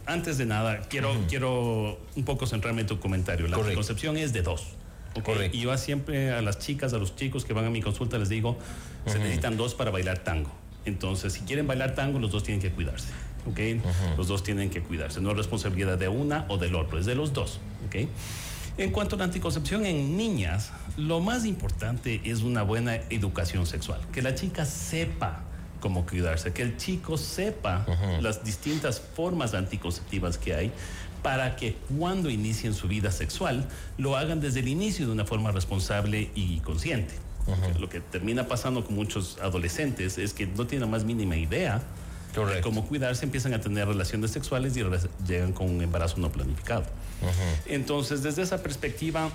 Antes 0.05 0.37
de 0.37 0.45
nada, 0.45 0.81
quiero, 0.81 1.13
quiero 1.27 1.97
un 2.15 2.23
poco 2.23 2.45
centrarme 2.45 2.81
en 2.81 2.87
tu 2.87 2.99
comentario. 2.99 3.47
La 3.47 3.57
anticoncepción 3.57 4.17
es 4.17 4.33
de 4.33 4.41
dos. 4.41 4.67
¿ok? 5.15 5.23
Correcto. 5.23 5.57
Y 5.57 5.61
yo 5.61 5.77
siempre 5.77 6.31
a 6.31 6.41
las 6.41 6.59
chicas, 6.59 6.93
a 6.93 6.97
los 6.97 7.15
chicos 7.15 7.43
que 7.43 7.53
van 7.53 7.65
a 7.65 7.69
mi 7.69 7.81
consulta 7.81 8.17
les 8.17 8.29
digo, 8.29 8.57
se 9.05 9.19
necesitan 9.19 9.57
dos 9.57 9.73
para 9.73 9.91
bailar 9.91 10.19
tango. 10.19 10.51
Entonces, 10.85 11.33
si 11.33 11.41
quieren 11.41 11.67
bailar 11.67 11.95
tango, 11.95 12.19
los 12.19 12.31
dos 12.31 12.43
tienen 12.43 12.61
que 12.61 12.71
cuidarse. 12.71 13.09
¿ok? 13.49 14.17
Los 14.17 14.27
dos 14.27 14.43
tienen 14.43 14.69
que 14.69 14.81
cuidarse. 14.81 15.21
No 15.21 15.31
es 15.31 15.37
responsabilidad 15.37 15.97
de 15.97 16.07
una 16.07 16.45
o 16.49 16.57
del 16.57 16.75
otro, 16.75 16.99
es 16.99 17.05
de 17.05 17.15
los 17.15 17.33
dos. 17.33 17.59
¿ok? 17.87 18.07
En 18.77 18.91
cuanto 18.91 19.15
a 19.15 19.19
la 19.19 19.25
anticoncepción 19.25 19.85
en 19.85 20.15
niñas, 20.17 20.71
lo 20.97 21.19
más 21.19 21.45
importante 21.45 22.21
es 22.23 22.41
una 22.41 22.61
buena 22.61 22.95
educación 23.09 23.65
sexual. 23.65 23.99
Que 24.13 24.21
la 24.21 24.35
chica 24.35 24.65
sepa 24.65 25.43
cómo 25.87 26.05
cuidarse, 26.05 26.51
que 26.51 26.63
el 26.63 26.75
chico 26.75 27.15
sepa 27.15 27.85
las 28.19 28.43
distintas 28.43 28.99
formas 28.99 29.53
anticonceptivas 29.53 30.37
que 30.37 30.53
hay 30.53 30.73
para 31.23 31.55
que 31.55 31.77
cuando 31.97 32.29
inicien 32.29 32.73
su 32.73 32.89
vida 32.89 33.09
sexual 33.09 33.65
lo 33.97 34.17
hagan 34.17 34.41
desde 34.41 34.59
el 34.59 34.67
inicio 34.67 35.05
de 35.05 35.13
una 35.13 35.23
forma 35.23 35.49
responsable 35.51 36.29
y 36.35 36.59
consciente. 36.59 37.13
Lo 37.79 37.87
que 37.87 38.01
termina 38.01 38.49
pasando 38.49 38.83
con 38.83 38.95
muchos 38.95 39.37
adolescentes 39.41 40.17
es 40.17 40.33
que 40.33 40.45
no 40.45 40.67
tienen 40.67 40.89
la 40.89 40.91
más 40.91 41.05
mínima 41.05 41.37
idea 41.37 41.81
de 42.35 42.59
cómo 42.59 42.85
cuidarse, 42.85 43.23
empiezan 43.23 43.53
a 43.53 43.61
tener 43.61 43.87
relaciones 43.87 44.31
sexuales 44.31 44.75
y 44.75 44.83
llegan 45.25 45.53
con 45.53 45.69
un 45.69 45.81
embarazo 45.81 46.17
no 46.17 46.29
planificado. 46.33 46.83
Entonces, 47.65 48.23
desde 48.23 48.41
esa 48.41 48.61
perspectiva, 48.61 49.29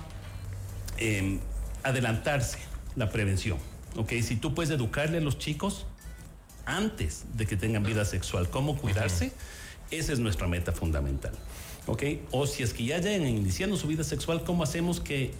eh, 0.99 1.39
adelantarse 1.81 2.59
la 2.95 3.09
prevención. 3.09 3.57
¿ok? 3.95 4.11
Si 4.21 4.35
tú 4.35 4.53
puedes 4.53 4.69
educarle 4.69 5.17
a 5.17 5.21
los 5.21 5.39
chicos 5.39 5.87
antes 6.65 7.25
de 7.33 7.45
que 7.45 7.57
tengan 7.57 7.83
vida 7.83 8.05
sexual, 8.05 8.49
cómo 8.49 8.77
cuidarse, 8.77 9.31
esa 9.91 10.13
es 10.13 10.19
nuestra 10.19 10.47
meta 10.47 10.71
fundamental. 10.71 11.33
¿ok? 11.87 12.03
O 12.31 12.47
si 12.47 12.63
es 12.63 12.73
que 12.73 12.85
ya 12.85 12.99
llegan 12.99 13.27
iniciando 13.27 13.77
su 13.77 13.87
vida 13.87 14.03
sexual, 14.03 14.43
¿cómo 14.43 14.63
hacemos 14.63 14.99
que, 14.99 15.33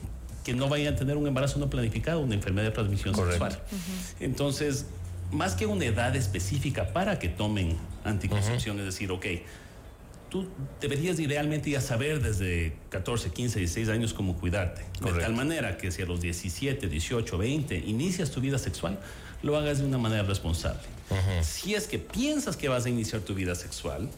que 0.44 0.54
no 0.54 0.70
vayan 0.70 0.94
a 0.94 0.98
tener 0.98 1.18
un 1.18 1.28
embarazo 1.28 1.60
no 1.60 1.70
planificado, 1.70 2.20
una 2.20 2.36
enfermedad 2.36 2.68
de 2.68 2.72
transmisión 2.72 3.14
Correcto. 3.14 3.46
sexual? 3.46 3.64
Entonces, 4.20 4.86
más 5.32 5.56
que 5.56 5.66
una 5.66 5.86
edad 5.86 6.16
específica 6.16 6.94
para 6.94 7.20
que 7.20 7.30
tomen 7.30 7.78
anticoncepción, 8.04 8.80
es 8.80 8.86
decir, 8.86 9.12
ok, 9.12 9.26
tú 10.30 10.48
deberías 10.82 11.20
idealmente 11.20 11.70
ya 11.70 11.82
saber 11.82 12.22
desde 12.22 12.76
14, 12.90 13.32
15, 13.32 13.60
16 13.60 13.90
años 13.90 14.14
cómo 14.14 14.36
cuidarte. 14.36 14.82
De 14.82 15.00
Correcto. 15.00 15.22
tal 15.22 15.34
manera 15.34 15.78
que 15.78 15.92
si 15.92 16.02
a 16.02 16.06
los 16.06 16.22
17, 16.22 16.88
18, 16.88 17.38
20 17.38 17.78
inicias 17.78 18.32
tu 18.32 18.42
vida 18.42 18.58
sexual, 18.58 19.00
lo 19.44 19.58
hagas 19.58 19.80
de 19.80 19.86
una 19.86 19.98
manera 19.98 20.24
responsable. 20.24 20.82
Si 21.44 21.76
es 21.76 21.88
que 21.88 22.00
piensas 22.00 22.58
que 22.58 22.70
vas 22.70 22.86
a 22.86 22.90
iniciar 22.90 23.22
tu 23.22 23.34
vida 23.34 23.56
sexual, 23.56 24.10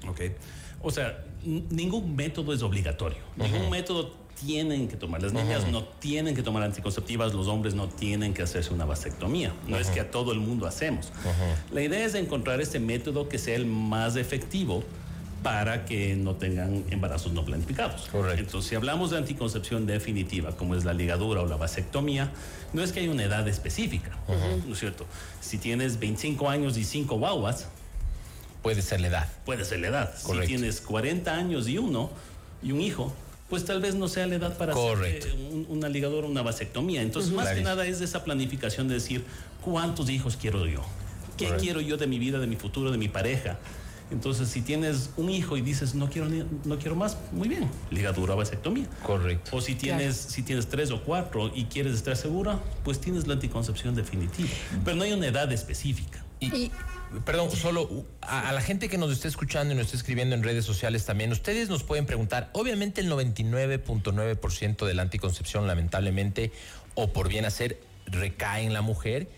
Ok. 0.08 0.20
O 0.82 0.90
sea, 0.90 1.24
ningún 1.44 2.16
método 2.16 2.52
es 2.52 2.62
obligatorio. 2.62 3.18
Ningún 3.36 3.70
método 3.70 4.12
tienen 4.44 4.88
que 4.88 4.96
tomar. 4.96 5.22
Las 5.22 5.32
niñas 5.32 5.66
no 5.68 5.84
tienen 5.84 6.34
que 6.34 6.42
tomar 6.42 6.62
anticonceptivas, 6.62 7.32
los 7.34 7.48
hombres 7.48 7.74
no 7.74 7.88
tienen 7.88 8.34
que 8.34 8.42
hacerse 8.42 8.72
una 8.72 8.84
vasectomía. 8.84 9.52
No 9.66 9.78
es 9.78 9.88
que 9.88 10.00
a 10.00 10.10
todo 10.10 10.32
el 10.32 10.40
mundo 10.40 10.66
hacemos. 10.66 11.12
La 11.72 11.82
idea 11.82 12.04
es 12.04 12.14
encontrar 12.14 12.60
este 12.60 12.78
método 12.78 13.28
que 13.28 13.38
sea 13.38 13.56
el 13.56 13.66
más 13.66 14.16
efectivo 14.16 14.84
para 15.46 15.84
que 15.84 16.16
no 16.16 16.34
tengan 16.34 16.82
embarazos 16.90 17.30
no 17.32 17.44
planificados. 17.44 18.08
Correcto. 18.10 18.40
Entonces, 18.40 18.68
si 18.68 18.74
hablamos 18.74 19.12
de 19.12 19.18
anticoncepción 19.18 19.86
definitiva, 19.86 20.56
como 20.56 20.74
es 20.74 20.84
la 20.84 20.92
ligadura 20.92 21.40
o 21.40 21.46
la 21.46 21.54
vasectomía, 21.54 22.32
no 22.72 22.82
es 22.82 22.90
que 22.90 22.98
hay 22.98 23.06
una 23.08 23.22
edad 23.22 23.46
específica, 23.46 24.10
¿no 24.66 24.72
es 24.72 24.80
cierto? 24.80 25.06
Si 25.40 25.58
tienes 25.58 26.00
25 26.00 26.50
años 26.50 26.76
y 26.76 26.82
5 26.84 27.16
guaguas, 27.16 27.68
Puede 28.60 28.82
ser 28.82 29.00
la 29.00 29.06
edad. 29.06 29.28
puede 29.44 29.64
ser 29.64 29.78
la 29.78 29.86
edad. 29.86 30.14
Correcto. 30.24 30.48
Si 30.48 30.56
tienes 30.56 30.80
40 30.80 31.32
años 31.32 31.68
y 31.68 31.78
uno 31.78 32.10
y 32.60 32.72
un 32.72 32.80
hijo, 32.80 33.14
pues 33.48 33.64
tal 33.64 33.80
vez 33.80 33.94
no 33.94 34.08
sea 34.08 34.26
la 34.26 34.34
edad 34.34 34.58
para 34.58 34.72
Correcto. 34.72 35.28
hacer 35.28 35.38
eh, 35.38 35.48
un- 35.52 35.66
una 35.68 35.88
ligadura, 35.88 36.26
una 36.26 36.42
vasectomía. 36.42 37.02
Entonces, 37.02 37.30
más 37.32 37.50
que 37.50 37.60
nada 37.62 37.86
es 37.86 38.00
esa 38.00 38.24
planificación 38.24 38.88
de 38.88 38.94
decir, 38.94 39.24
¿cuántos 39.64 40.10
hijos 40.10 40.36
quiero 40.36 40.66
yo? 40.66 40.82
¿Qué 41.36 41.44
Correcto. 41.44 41.62
quiero 41.62 41.80
yo 41.82 41.96
de 41.98 42.08
mi 42.08 42.18
vida, 42.18 42.40
de 42.40 42.48
mi 42.48 42.56
futuro, 42.56 42.90
de 42.90 42.98
mi 42.98 43.06
pareja? 43.08 43.58
Entonces, 44.10 44.48
si 44.48 44.62
tienes 44.62 45.10
un 45.16 45.30
hijo 45.30 45.56
y 45.56 45.62
dices, 45.62 45.94
no 45.94 46.08
quiero, 46.08 46.28
ni- 46.28 46.44
no 46.64 46.78
quiero 46.78 46.94
más, 46.94 47.16
muy 47.32 47.48
bien, 47.48 47.68
ligadura 47.90 48.34
o 48.34 48.36
vasectomía. 48.36 48.86
Correcto. 49.02 49.56
O 49.56 49.60
si 49.60 49.74
tienes, 49.74 50.16
si 50.16 50.42
tienes 50.42 50.68
tres 50.68 50.90
o 50.92 51.02
cuatro 51.02 51.50
y 51.54 51.64
quieres 51.64 51.94
estar 51.94 52.16
segura, 52.16 52.60
pues 52.84 53.00
tienes 53.00 53.26
la 53.26 53.34
anticoncepción 53.34 53.94
definitiva. 53.96 54.48
Pero 54.84 54.96
no 54.96 55.02
hay 55.02 55.12
una 55.12 55.26
edad 55.26 55.50
específica. 55.52 56.24
Y, 56.38 56.46
Y- 56.54 56.72
perdón, 57.24 57.50
solo 57.50 58.04
a, 58.20 58.48
a 58.48 58.52
la 58.52 58.60
gente 58.60 58.88
que 58.88 58.98
nos 58.98 59.10
esté 59.10 59.26
escuchando 59.28 59.72
y 59.74 59.76
nos 59.76 59.86
esté 59.86 59.96
escribiendo 59.96 60.34
en 60.36 60.42
redes 60.44 60.64
sociales 60.64 61.04
también, 61.04 61.32
ustedes 61.32 61.68
nos 61.68 61.82
pueden 61.82 62.06
preguntar, 62.06 62.50
obviamente 62.52 63.00
el 63.00 63.10
99.9% 63.10 64.86
de 64.86 64.94
la 64.94 65.02
anticoncepción 65.02 65.66
lamentablemente 65.66 66.52
o 66.94 67.12
por 67.12 67.28
bien 67.28 67.44
hacer 67.44 67.80
recae 68.06 68.64
en 68.64 68.72
la 68.72 68.82
mujer, 68.82 69.28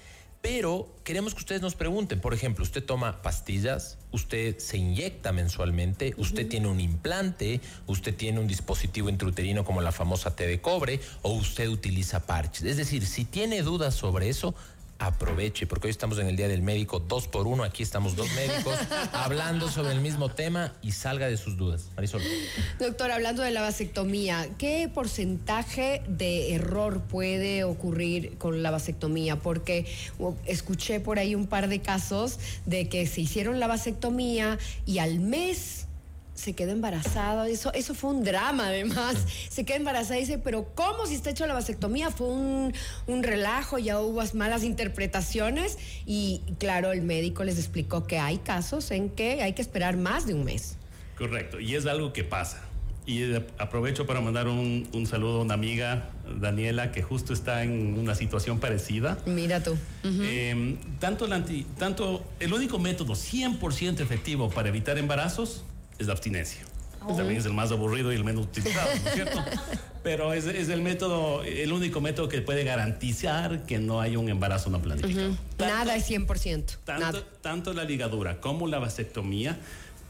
pero 0.41 0.95
queremos 1.05 1.35
que 1.35 1.41
ustedes 1.41 1.63
nos 1.63 1.75
pregunten, 1.75 2.21
por 2.21 2.33
ejemplo, 2.33 2.63
usted 2.63 2.85
toma 2.85 3.23
pastillas, 3.23 3.99
usted 4.13 4.59
se 4.59 4.79
inyecta 4.79 5.33
mensualmente, 5.33 6.15
usted 6.17 6.47
tiene 6.47 6.69
un 6.69 6.81
implante, 6.81 7.61
usted 7.87 8.15
tiene 8.15 8.39
un 8.39 8.47
dispositivo 8.47 9.09
intrauterino 9.09 9.65
como 9.65 9.81
la 9.81 9.91
famosa 9.91 10.37
T 10.37 10.47
de 10.47 10.61
cobre 10.61 11.01
o 11.23 11.33
usted 11.33 11.69
utiliza 11.69 12.21
parches. 12.21 12.65
Es 12.65 12.77
decir, 12.77 13.05
si 13.05 13.25
tiene 13.25 13.63
dudas 13.63 13.95
sobre 13.95 14.29
eso, 14.29 14.55
aproveche, 14.99 15.67
porque 15.67 15.87
hoy 15.87 15.91
estamos 15.91 16.19
en 16.19 16.27
el 16.27 16.37
Día 16.37 16.49
del 16.49 16.63
Médico, 16.63 16.99
dos 17.01 17.29
por 17.29 17.47
uno, 17.47 17.63
aquí 17.63 17.83
estamos 17.83 18.17
dos 18.17 18.29
médicos 18.35 18.79
hablando 19.13 19.69
sobre 19.69 19.93
el 19.93 20.01
mismo 20.01 20.29
tema 20.29 20.73
y 20.83 20.93
salga 20.93 21.29
de 21.29 21.37
sus 21.37 21.57
dudas. 21.57 21.91
Marisol. 21.97 22.23
Doctor, 22.79 23.11
hablando 23.11 23.43
de 23.43 23.51
la 23.51 23.61
vasectomía, 23.61 24.49
¿qué 24.59 24.91
porcentaje 24.93 26.03
de 26.09 26.55
error 26.55 27.03
puede 27.03 27.65
ocurrir 27.65 28.37
con 28.39 28.63
la 28.63 28.71
vasectomía? 28.71 29.37
Porque 29.37 29.87
escuché 30.47 31.01
por 31.01 31.19
ahí 31.19 31.35
un 31.35 31.47
par 31.47 31.69
de 31.69 31.81
casos 31.81 32.39
de 32.67 32.89
que 32.89 33.07
se 33.07 33.21
hicieron 33.21 33.61
la 33.61 33.67
vasectomía 33.67 34.59
y 34.87 34.99
al 34.99 35.21
mes 35.21 35.88
se 36.39 36.55
quedó 36.55 36.71
embarazada. 36.73 37.49
Eso, 37.49 37.73
eso 37.73 37.95
fue 37.95 38.11
un 38.11 38.23
drama, 38.25 38.69
además. 38.69 39.17
Se 39.51 39.65
queda 39.65 39.77
embarazada 39.77 40.19
y 40.19 40.21
dice, 40.21 40.39
pero 40.39 40.73
¿cómo 40.75 41.07
si 41.07 41.15
está 41.15 41.31
hecho 41.31 41.47
la 41.47 41.55
vasectomía? 41.55 42.11
Fue 42.11 42.29
un, 42.29 42.73
un 43.07 43.23
relajo, 43.23 43.79
ya 43.79 44.01
hubo 44.01 44.23
malas 44.35 44.63
interpretaciones. 44.63 45.79
Y 46.07 46.43
claro, 46.59 46.93
el 46.93 47.03
médico 47.03 47.45
les 47.45 47.59
explicó 47.59 48.07
que 48.07 48.19
hay 48.19 48.39
casos 48.39 48.91
en 48.91 49.11
que 49.11 49.43
hay 49.43 49.53
que 49.55 49.63
esperar 49.63 49.97
más 49.97 50.27
de 50.27 50.35
un 50.35 50.45
mes. 50.45 50.77
Correcto, 51.17 51.59
y 51.61 51.75
es 51.75 51.87
algo 51.87 52.13
que 52.13 52.23
pasa. 52.25 52.63
Y 53.05 53.23
eh, 53.23 53.47
aprovecho 53.57 54.07
para 54.07 54.21
mandar 54.21 54.49
un, 54.49 54.87
un 54.93 55.07
saludo 55.07 55.39
a 55.41 55.43
una 55.43 55.55
amiga, 55.55 56.11
Daniela, 56.41 56.93
que 56.93 57.03
justo 57.03 57.33
está 57.33 57.63
en 57.65 57.99
una 57.99 58.15
situación 58.15 58.61
parecida. 58.61 59.19
Mira 59.25 59.63
tú. 59.63 59.77
Eh, 60.05 60.77
tanto, 61.01 61.25
el 61.25 61.33
anti- 61.33 61.65
tanto 61.79 62.23
el 62.39 62.53
único 62.53 62.79
método 62.79 63.15
100% 63.15 64.01
efectivo 64.01 64.51
para 64.51 64.69
evitar 64.69 64.99
embarazos 64.99 65.65
es 65.99 66.07
la 66.07 66.13
abstinencia. 66.13 66.61
También 67.17 67.37
es 67.39 67.47
el 67.47 67.53
más 67.55 67.71
aburrido 67.71 68.13
y 68.13 68.17
el 68.17 68.25
menos 68.25 68.45
utilizado, 68.47 68.89
¿no 69.03 69.09
es 69.09 69.15
cierto? 69.15 69.39
Pero 70.03 70.33
es, 70.33 70.45
es 70.47 70.69
el 70.69 70.83
método, 70.83 71.43
el 71.45 71.73
único 71.73 72.01
método 72.01 72.29
que 72.29 72.41
puede 72.43 72.65
garantizar 72.65 73.65
que 73.67 73.79
no 73.79 74.01
haya 74.01 74.19
un 74.19 74.29
embarazo 74.29 74.69
no 74.69 74.81
planificado. 74.81 75.37
Tanto- 75.57 75.75
Nada 75.75 75.97
es 75.97 76.11
100%. 76.11 76.65
tanto, 76.85 77.01
nada. 77.01 77.23
tanto 77.41 77.73
la 77.73 77.85
ligadura 77.85 78.41
como 78.41 78.67
la 78.67 78.79
vasectomía 78.79 79.59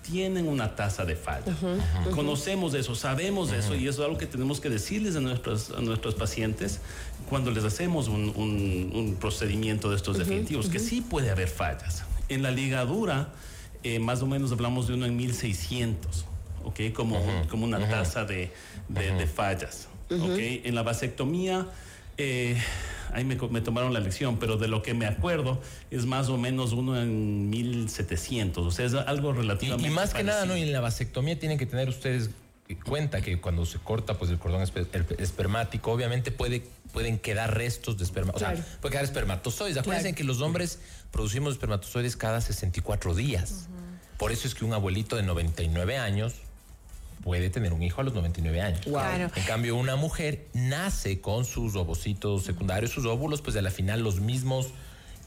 tienen 0.02 0.48
una 0.48 0.74
tasa 0.76 1.04
de 1.04 1.14
falla. 1.16 1.54
Conocemos 2.14 2.72
eso, 2.74 2.94
sabemos 2.94 3.52
eso 3.52 3.74
y 3.74 3.86
eso 3.86 4.00
es 4.02 4.06
algo 4.06 4.16
que 4.18 4.26
tenemos 4.26 4.60
que 4.60 4.70
decirles 4.70 5.14
a 5.16 5.20
nuestros, 5.20 5.70
a 5.70 5.80
nuestros 5.80 6.14
pacientes 6.14 6.80
cuando 7.28 7.50
les 7.50 7.64
hacemos 7.64 8.08
un, 8.08 8.32
un- 8.34 8.90
un 8.94 9.16
procedimiento 9.16 9.90
de 9.90 9.96
estos 9.96 10.16
definitivos, 10.18 10.68
que 10.68 10.78
sí 10.78 11.02
puede 11.02 11.30
haber 11.30 11.48
fallas. 11.48 12.04
En 12.30 12.42
la 12.42 12.50
ligadura, 12.50 13.28
eh, 13.84 13.98
más 13.98 14.22
o 14.22 14.26
menos 14.26 14.52
hablamos 14.52 14.88
de 14.88 14.94
uno 14.94 15.06
en 15.06 15.16
1600, 15.16 16.24
¿ok? 16.64 16.80
Como, 16.94 17.20
como 17.50 17.64
una 17.64 17.78
tasa 17.88 18.24
de, 18.24 18.50
de- 18.88 19.12
de 19.12 19.26
fallas, 19.26 19.88
¿ok? 20.10 20.38
En 20.64 20.74
la 20.74 20.82
vasectomía... 20.82 21.66
eh, 22.16 22.56
ahí 23.14 23.24
me, 23.24 23.36
me 23.36 23.60
tomaron 23.62 23.94
la 23.94 24.00
lección, 24.00 24.36
pero 24.38 24.56
de 24.58 24.68
lo 24.68 24.82
que 24.82 24.92
me 24.92 25.06
acuerdo 25.06 25.60
es 25.90 26.04
más 26.04 26.28
o 26.28 26.36
menos 26.36 26.72
uno 26.72 27.00
en 27.00 27.48
1700, 27.48 28.66
o 28.66 28.70
sea, 28.70 28.84
es 28.84 28.92
algo 28.94 29.32
relativamente 29.32 29.88
y 29.88 29.94
más 29.94 30.12
que 30.12 30.22
nada, 30.24 30.44
¿no? 30.44 30.56
Y 30.58 30.62
en 30.62 30.72
la 30.72 30.80
vasectomía 30.80 31.38
tienen 31.38 31.56
que 31.58 31.64
tener 31.64 31.88
ustedes 31.88 32.28
cuenta 32.76 33.20
que 33.20 33.40
cuando 33.40 33.64
se 33.66 33.78
corta 33.78 34.14
pues 34.14 34.30
el 34.30 34.38
cordón 34.38 34.62
el- 34.62 35.06
espermático, 35.18 35.90
obviamente 35.92 36.30
puede, 36.30 36.62
pueden 36.92 37.18
quedar 37.18 37.54
restos 37.54 37.96
de 37.98 38.04
esperma, 38.04 38.32
o 38.34 38.38
sea, 38.38 38.54
puede 38.80 38.92
quedar 38.92 39.04
espermatozoides. 39.04 39.76
Acuérdense 39.78 40.08
Claro. 40.10 40.16
que 40.16 40.24
los 40.24 40.40
hombres 40.40 40.78
producimos 41.10 41.52
espermatozoides 41.54 42.16
cada 42.16 42.40
64 42.40 43.14
días. 43.14 43.68
Por 44.18 44.32
eso 44.32 44.46
es 44.48 44.54
que 44.54 44.64
un 44.64 44.72
abuelito 44.74 45.16
de 45.16 45.22
99 45.22 45.96
años 45.96 46.34
puede 47.22 47.50
tener 47.50 47.72
un 47.72 47.82
hijo 47.82 48.00
a 48.00 48.04
los 48.04 48.14
99 48.14 48.60
años. 48.60 48.84
Wow. 48.84 48.94
Claro. 48.94 49.30
En 49.34 49.42
cambio, 49.44 49.76
una 49.76 49.96
mujer 49.96 50.46
nace 50.54 51.20
con 51.20 51.44
sus 51.44 51.74
ovocitos 51.76 52.44
secundarios, 52.44 52.90
sus 52.92 53.06
óvulos, 53.06 53.42
pues 53.42 53.56
a 53.56 53.62
la 53.62 53.70
final 53.70 54.00
los 54.02 54.20
mismos 54.20 54.68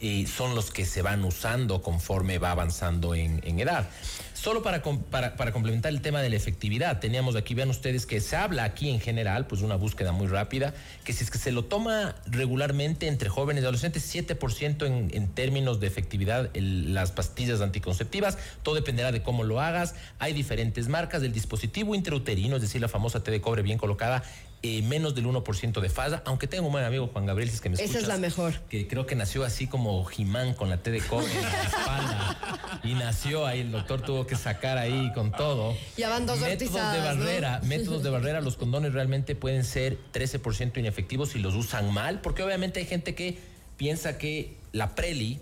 eh, 0.03 0.25
son 0.27 0.55
los 0.55 0.71
que 0.71 0.85
se 0.85 1.01
van 1.03 1.23
usando 1.23 1.81
conforme 1.81 2.39
va 2.39 2.51
avanzando 2.51 3.13
en, 3.13 3.41
edad. 3.59 3.87
Solo 4.33 4.63
para, 4.63 4.81
para, 4.81 5.51
complementar 5.51 5.91
el 5.91 6.01
tema 6.01 6.23
de 6.23 6.29
la 6.31 6.35
efectividad, 6.35 6.99
teníamos 6.99 7.35
aquí, 7.35 7.53
vean 7.53 7.69
ustedes 7.69 8.07
que 8.07 8.19
se 8.19 8.35
habla 8.35 8.63
aquí 8.63 8.89
en 8.89 8.99
general, 8.99 9.45
pues 9.45 9.61
una 9.61 9.75
búsqueda 9.75 10.11
muy 10.11 10.25
rápida, 10.25 10.73
que 11.03 11.13
si 11.13 11.23
es 11.23 11.29
que 11.29 11.37
se 11.37 11.51
lo 11.51 11.65
toma 11.65 12.15
regularmente 12.25 13.07
entre 13.07 13.29
jóvenes 13.29 13.61
y 13.61 13.65
adolescentes, 13.65 14.11
7% 14.11 14.87
en, 14.87 15.11
en 15.13 15.27
términos 15.27 15.79
de 15.79 15.85
efectividad 15.85 16.49
las 16.55 17.11
pastillas 17.11 17.61
anticonceptivas, 17.61 18.39
todo 18.63 18.73
dependerá 18.73 19.11
de 19.11 19.21
cómo 19.21 19.43
lo 19.43 19.61
hagas, 19.61 19.93
hay 20.17 20.33
diferentes 20.33 20.87
marcas, 20.87 21.21
del 21.21 21.31
dispositivo 21.31 21.93
intrauterino, 21.93 22.55
es 22.55 22.63
decir, 22.63 22.81
la 22.81 22.87
famosa 22.87 23.21
T 23.21 23.29
de 23.29 23.41
cobre 23.41 23.61
bien 23.61 23.77
colocada, 23.77 24.23
eh, 24.63 24.81
menos 24.83 25.15
del 25.15 25.25
1% 25.25 25.81
de 25.81 25.89
falla, 25.89 26.21
aunque 26.25 26.45
tengo 26.45 26.67
un 26.67 26.71
buen 26.71 26.83
amigo 26.85 27.07
Juan 27.07 27.25
Gabriel, 27.25 27.49
si 27.49 27.55
es 27.55 27.61
que 27.61 27.69
me 27.69 27.75
Esa 27.75 27.83
es 27.83 27.89
escuchas, 27.89 28.07
la 28.09 28.17
mejor. 28.17 28.53
que 28.69 28.87
creo 28.87 29.05
que 29.07 29.15
nació 29.15 29.43
así 29.43 29.65
como 29.65 30.03
Jimán 30.05 30.53
con 30.53 30.69
la 30.69 30.77
T 30.77 30.91
de 30.91 31.01
cobre 31.01 31.31
en 31.33 31.41
la 31.41 31.63
espalda 31.63 32.79
y 32.83 32.93
nació 32.93 33.47
ahí, 33.47 33.61
el 33.61 33.71
doctor 33.71 34.01
tuvo 34.01 34.27
que 34.27 34.35
sacar 34.35 34.77
ahí 34.77 35.11
con 35.13 35.31
todo. 35.31 35.75
Ya 35.97 36.09
van 36.09 36.25
dos 36.27 36.39
Métodos 36.39 36.73
de 36.73 36.99
barrera, 36.99 37.59
métodos 37.63 38.03
de 38.03 38.09
barrera, 38.11 38.41
los 38.41 38.55
condones 38.55 38.93
realmente 38.93 39.35
pueden 39.35 39.63
ser 39.63 39.97
13% 40.13 40.77
inefectivos 40.77 41.29
si 41.29 41.39
los 41.39 41.55
usan 41.55 41.91
mal, 41.91 42.21
porque 42.21 42.43
obviamente 42.43 42.79
hay 42.79 42.85
gente 42.85 43.15
que 43.15 43.39
piensa 43.77 44.17
que 44.19 44.57
la 44.73 44.93
preli 44.93 45.41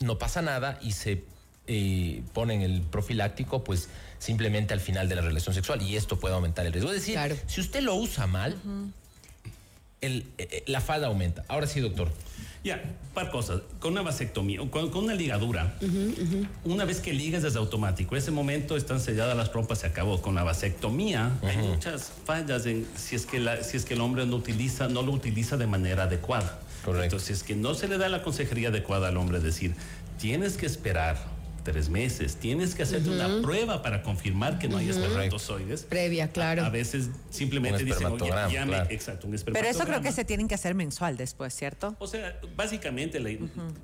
no 0.00 0.18
pasa 0.18 0.42
nada 0.42 0.78
y 0.82 0.92
se 0.92 1.24
eh, 1.66 2.22
ponen 2.32 2.62
el 2.62 2.82
profiláctico, 2.82 3.62
pues 3.64 3.88
simplemente 4.18 4.74
al 4.74 4.80
final 4.80 5.08
de 5.08 5.14
la 5.14 5.22
relación 5.22 5.54
sexual 5.54 5.80
y 5.82 5.96
esto 5.96 6.18
puede 6.18 6.34
aumentar 6.34 6.66
el 6.66 6.72
riesgo. 6.72 6.90
Es 6.90 6.96
decir, 7.00 7.14
Claro. 7.14 7.36
si 7.46 7.60
usted 7.60 7.80
lo 7.82 7.94
usa 7.94 8.26
mal, 8.26 8.56
el, 10.00 10.26
eh, 10.38 10.48
eh, 10.50 10.64
la 10.66 10.80
falla 10.80 11.06
aumenta. 11.08 11.44
Ahora 11.48 11.66
sí, 11.66 11.80
doctor. 11.80 12.10
Ya, 12.62 12.82
par 13.14 13.30
cosas. 13.30 13.62
Con 13.78 13.92
una 13.92 14.02
vasectomía, 14.02 14.60
con, 14.70 14.90
con 14.90 15.04
una 15.04 15.14
ligadura, 15.14 15.74
una 16.64 16.84
vez 16.84 17.00
que 17.00 17.14
ligas 17.14 17.42
es 17.44 17.56
automático. 17.56 18.16
ese 18.16 18.32
momento 18.32 18.76
están 18.76 19.00
selladas 19.00 19.34
las 19.34 19.50
trompas, 19.50 19.78
se 19.78 19.86
acabó. 19.86 20.20
Con 20.20 20.34
la 20.34 20.42
vasectomía 20.42 21.38
hay 21.42 21.56
muchas 21.56 22.12
fallas 22.26 22.66
en 22.66 22.86
si 22.96 23.16
es 23.16 23.24
que 23.24 23.40
la, 23.40 23.64
si 23.64 23.78
es 23.78 23.86
que 23.86 23.94
el 23.94 24.02
hombre 24.02 24.26
no 24.26 24.36
utiliza, 24.36 24.88
no 24.88 25.00
lo 25.02 25.12
utiliza 25.12 25.56
de 25.56 25.66
manera 25.66 26.02
adecuada. 26.02 26.60
Correcto. 26.84 27.04
Entonces, 27.04 27.38
es 27.38 27.42
que 27.44 27.54
no 27.56 27.72
se 27.74 27.88
le 27.88 27.96
da 27.96 28.10
la 28.10 28.22
consejería 28.22 28.68
adecuada 28.68 29.08
al 29.08 29.16
hombre, 29.16 29.38
es 29.38 29.44
decir, 29.44 29.74
tienes 30.18 30.58
que 30.58 30.66
esperar 30.66 31.16
tres 31.62 31.88
meses, 31.88 32.36
tienes 32.36 32.74
que 32.74 32.82
hacerte 32.82 33.10
una 33.10 33.40
prueba 33.42 33.82
para 33.82 34.02
confirmar 34.02 34.58
que 34.58 34.68
no 34.68 34.76
hay 34.78 34.88
espermatozoides. 34.90 35.82
Previa, 35.84 36.28
claro. 36.28 36.62
A, 36.62 36.66
a 36.66 36.70
veces 36.70 37.10
simplemente 37.30 37.82
Un 37.82 37.84
dicen, 37.88 38.06
oye, 38.06 38.14
espermatograma, 38.16 38.52
ya 38.52 38.66
me- 38.66 38.94
exacto, 38.94 39.26
un 39.26 39.32
Pero 39.32 39.38
eso 39.40 39.44
creo 39.50 39.68
espermatograma. 39.70 40.02
que 40.02 40.12
se 40.12 40.24
tienen 40.24 40.48
que 40.48 40.54
hacer 40.54 40.74
mensual 40.74 41.16
después, 41.16 41.54
¿cierto? 41.54 41.94
O 41.98 42.06
sea, 42.06 42.38
básicamente 42.56 43.20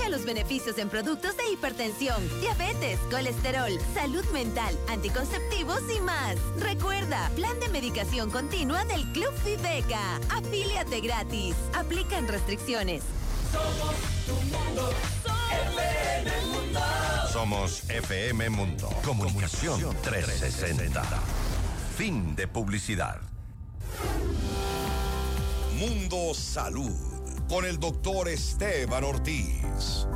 Los 0.09 0.25
beneficios 0.25 0.77
en 0.77 0.89
productos 0.89 1.35
de 1.37 1.49
hipertensión, 1.51 2.15
diabetes, 2.39 2.99
colesterol, 3.11 3.71
salud 3.93 4.23
mental, 4.31 4.77
anticonceptivos 4.89 5.81
y 5.95 5.99
más. 6.01 6.35
Recuerda, 6.59 7.29
plan 7.35 7.59
de 7.59 7.69
medicación 7.69 8.29
continua 8.29 8.85
del 8.85 9.03
Club 9.11 9.33
Viveca. 9.43 10.17
Afíliate 10.29 11.01
gratis. 11.01 11.55
Aplican 11.73 12.27
restricciones. 12.27 13.03
Somos 17.31 17.89
FM 17.89 18.49
Mundo. 18.49 18.89
Comunicación 19.03 19.95
360. 20.01 21.03
Fin 21.97 22.35
de 22.35 22.47
publicidad. 22.47 23.19
Mundo 25.77 26.33
Salud 26.33 27.06
con 27.47 27.65
el 27.65 27.79
doctor 27.79 28.27
Esteban 28.27 29.03
Ortiz. 29.03 30.07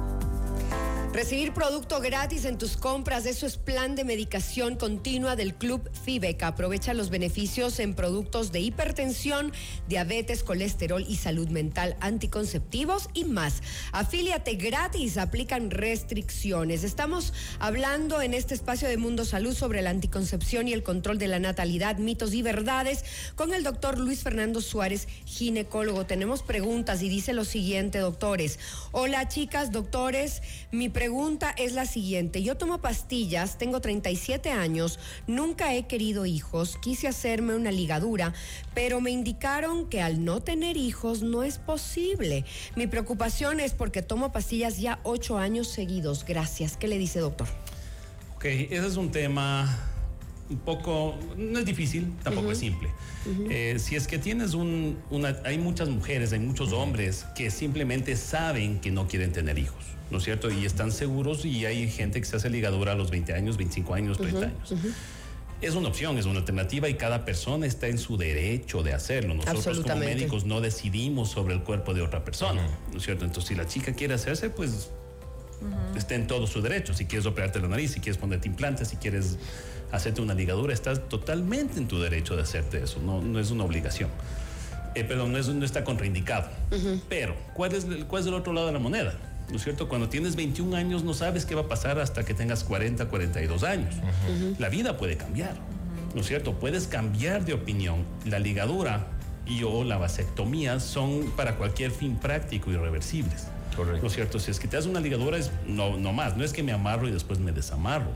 Recibir 1.13 1.51
producto 1.51 1.99
gratis 1.99 2.45
en 2.45 2.57
tus 2.57 2.77
compras, 2.77 3.25
eso 3.25 3.45
es 3.45 3.57
plan 3.57 3.95
de 3.95 4.05
medicación 4.05 4.77
continua 4.77 5.35
del 5.35 5.53
Club 5.53 5.89
Fibeca. 6.05 6.47
Aprovecha 6.47 6.93
los 6.93 7.09
beneficios 7.09 7.79
en 7.79 7.95
productos 7.95 8.53
de 8.53 8.61
hipertensión, 8.61 9.51
diabetes, 9.89 10.41
colesterol 10.41 11.03
y 11.05 11.17
salud 11.17 11.49
mental, 11.49 11.97
anticonceptivos 11.99 13.09
y 13.13 13.25
más. 13.25 13.61
Afíliate 13.91 14.55
gratis, 14.55 15.17
aplican 15.17 15.69
restricciones. 15.69 16.85
Estamos 16.85 17.33
hablando 17.59 18.21
en 18.21 18.33
este 18.33 18.53
espacio 18.53 18.87
de 18.87 18.95
Mundo 18.95 19.25
Salud 19.25 19.53
sobre 19.53 19.81
la 19.81 19.89
anticoncepción 19.89 20.69
y 20.69 20.73
el 20.73 20.81
control 20.81 21.17
de 21.17 21.27
la 21.27 21.39
natalidad, 21.39 21.97
mitos 21.97 22.33
y 22.33 22.41
verdades 22.41 23.03
con 23.35 23.53
el 23.53 23.63
doctor 23.63 23.99
Luis 23.99 24.23
Fernando 24.23 24.61
Suárez, 24.61 25.09
ginecólogo. 25.25 26.05
Tenemos 26.05 26.41
preguntas 26.41 27.01
y 27.01 27.09
dice 27.09 27.33
lo 27.33 27.43
siguiente, 27.43 27.99
doctores. 27.99 28.59
Hola 28.93 29.27
chicas, 29.27 29.73
doctores, 29.73 30.41
mi 30.71 30.87
pregunta 30.87 31.00
es 31.57 31.73
la 31.73 31.85
siguiente. 31.85 32.43
Yo 32.43 32.57
tomo 32.57 32.79
pastillas, 32.79 33.57
tengo 33.57 33.81
37 33.81 34.51
años, 34.51 34.99
nunca 35.25 35.73
he 35.73 35.87
querido 35.87 36.25
hijos, 36.25 36.77
quise 36.81 37.07
hacerme 37.07 37.55
una 37.55 37.71
ligadura, 37.71 38.33
pero 38.75 39.01
me 39.01 39.09
indicaron 39.09 39.89
que 39.89 40.01
al 40.01 40.23
no 40.23 40.41
tener 40.41 40.77
hijos 40.77 41.23
no 41.23 41.43
es 41.43 41.57
posible. 41.57 42.45
Mi 42.75 42.87
preocupación 42.87 43.59
es 43.59 43.73
porque 43.73 44.01
tomo 44.01 44.31
pastillas 44.31 44.79
ya 44.79 44.99
ocho 45.03 45.37
años 45.37 45.67
seguidos. 45.69 46.23
Gracias. 46.25 46.77
¿Qué 46.77 46.87
le 46.87 46.97
dice, 46.97 47.19
doctor? 47.19 47.47
Ok, 48.35 48.45
ese 48.45 48.87
es 48.87 48.97
un 48.97 49.11
tema 49.11 49.75
un 50.51 50.57
poco, 50.59 51.15
no 51.37 51.59
es 51.59 51.65
difícil, 51.65 52.11
tampoco 52.23 52.51
es 52.51 52.57
simple. 52.57 52.89
Eh, 53.49 53.77
si 53.79 53.95
es 53.95 54.07
que 54.07 54.19
tienes 54.19 54.53
un, 54.53 54.99
una, 55.09 55.37
hay 55.45 55.57
muchas 55.57 55.89
mujeres, 55.89 56.33
hay 56.33 56.39
muchos 56.39 56.73
hombres 56.73 57.25
que 57.35 57.49
simplemente 57.49 58.15
saben 58.17 58.79
que 58.79 58.91
no 58.91 59.07
quieren 59.07 59.31
tener 59.31 59.57
hijos, 59.57 59.85
¿no 60.11 60.17
es 60.17 60.23
cierto? 60.23 60.51
Y 60.51 60.65
están 60.65 60.91
seguros 60.91 61.45
y 61.45 61.65
hay 61.65 61.89
gente 61.89 62.19
que 62.19 62.25
se 62.27 62.35
hace 62.35 62.49
ligadura 62.49 62.91
a 62.91 62.95
los 62.95 63.09
20 63.09 63.33
años, 63.33 63.57
25 63.57 63.93
años, 63.93 64.17
30 64.17 64.39
años. 64.47 64.73
Es 65.61 65.75
una 65.75 65.89
opción, 65.89 66.17
es 66.17 66.25
una 66.25 66.39
alternativa 66.39 66.89
y 66.89 66.95
cada 66.95 67.23
persona 67.23 67.67
está 67.67 67.87
en 67.87 67.99
su 67.99 68.17
derecho 68.17 68.81
de 68.83 68.93
hacerlo. 68.93 69.35
Nosotros 69.35 69.63
como 69.83 69.93
médicos 70.15 70.45
no 70.45 70.59
decidimos 70.59 71.29
sobre 71.29 71.53
el 71.53 71.61
cuerpo 71.61 71.93
de 71.93 72.01
otra 72.01 72.25
persona, 72.25 72.67
¿no 72.91 72.97
es 72.97 73.03
cierto? 73.03 73.25
Entonces, 73.25 73.47
si 73.49 73.55
la 73.55 73.67
chica 73.67 73.93
quiere 73.93 74.15
hacerse, 74.15 74.49
pues 74.49 74.89
está 75.95 76.15
en 76.15 76.25
todo 76.27 76.47
su 76.47 76.61
derecho. 76.61 76.93
Si 76.95 77.05
quieres 77.05 77.25
operarte 77.27 77.59
la 77.59 77.67
nariz, 77.67 77.91
si 77.91 77.99
quieres 77.99 78.17
ponerte 78.17 78.47
implantes, 78.47 78.87
si 78.87 78.95
quieres 78.97 79.37
hacerte 79.91 80.21
una 80.21 80.33
ligadura, 80.33 80.73
estás 80.73 81.07
totalmente 81.09 81.77
en 81.77 81.87
tu 81.87 81.99
derecho 81.99 82.35
de 82.35 82.41
hacerte 82.41 82.81
eso. 82.83 82.99
No, 82.99 83.21
no 83.21 83.39
es 83.39 83.51
una 83.51 83.63
obligación. 83.63 84.09
Eh, 84.95 85.03
perdón, 85.03 85.31
no, 85.31 85.37
es- 85.37 85.47
no 85.47 85.63
está 85.63 85.83
contraindicado. 85.83 86.49
Pero, 87.07 87.35
¿cuál 87.53 87.73
es, 87.75 87.83
el- 87.83 88.07
¿cuál 88.07 88.23
es 88.23 88.27
el 88.27 88.33
otro 88.33 88.51
lado 88.51 88.67
de 88.67 88.73
la 88.73 88.79
moneda? 88.79 89.13
¿No 89.51 89.57
es 89.57 89.63
cierto? 89.63 89.89
Cuando 89.89 90.07
tienes 90.07 90.35
21 90.35 90.75
años 90.75 91.03
no 91.03 91.13
sabes 91.13 91.45
qué 91.45 91.55
va 91.55 91.61
a 91.61 91.67
pasar 91.67 91.99
hasta 91.99 92.23
que 92.23 92.33
tengas 92.33 92.63
40, 92.63 93.05
42 93.07 93.63
años. 93.63 93.95
La 94.57 94.69
vida 94.69 94.97
puede 94.97 95.17
cambiar. 95.17 95.55
¿No 96.15 96.21
es 96.21 96.27
cierto? 96.27 96.53
Puedes 96.53 96.87
cambiar 96.87 97.45
de 97.45 97.53
opinión. 97.53 98.05
La 98.25 98.39
ligadura 98.39 99.07
y 99.45 99.63
o 99.63 99.83
la 99.83 99.97
vasectomía 99.97 100.79
son 100.79 101.31
para 101.35 101.55
cualquier 101.55 101.91
fin 101.91 102.15
práctico 102.15 102.71
y 102.71 102.77
reversibles. 102.77 103.47
Correcto. 103.75 104.01
¿No 104.01 104.07
es 104.07 104.13
cierto? 104.13 104.39
Si 104.39 104.51
es 104.51 104.59
que 104.59 104.67
te 104.67 104.77
haces 104.77 104.89
una 104.89 104.99
ligadura 104.99 105.37
es 105.37 105.51
no, 105.67 105.97
no 105.97 106.13
más. 106.13 106.37
No 106.37 106.43
es 106.43 106.53
que 106.53 106.63
me 106.63 106.71
amarro 106.71 107.07
y 107.07 107.11
después 107.11 107.39
me 107.39 107.51
desamarro. 107.51 108.11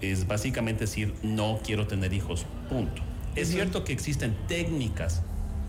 Es 0.00 0.26
básicamente 0.26 0.84
decir, 0.84 1.14
no 1.22 1.60
quiero 1.64 1.86
tener 1.86 2.12
hijos, 2.12 2.46
punto. 2.68 3.02
Es 3.36 3.48
cierto 3.48 3.84
que 3.84 3.92
existen 3.92 4.36
técnicas 4.48 5.22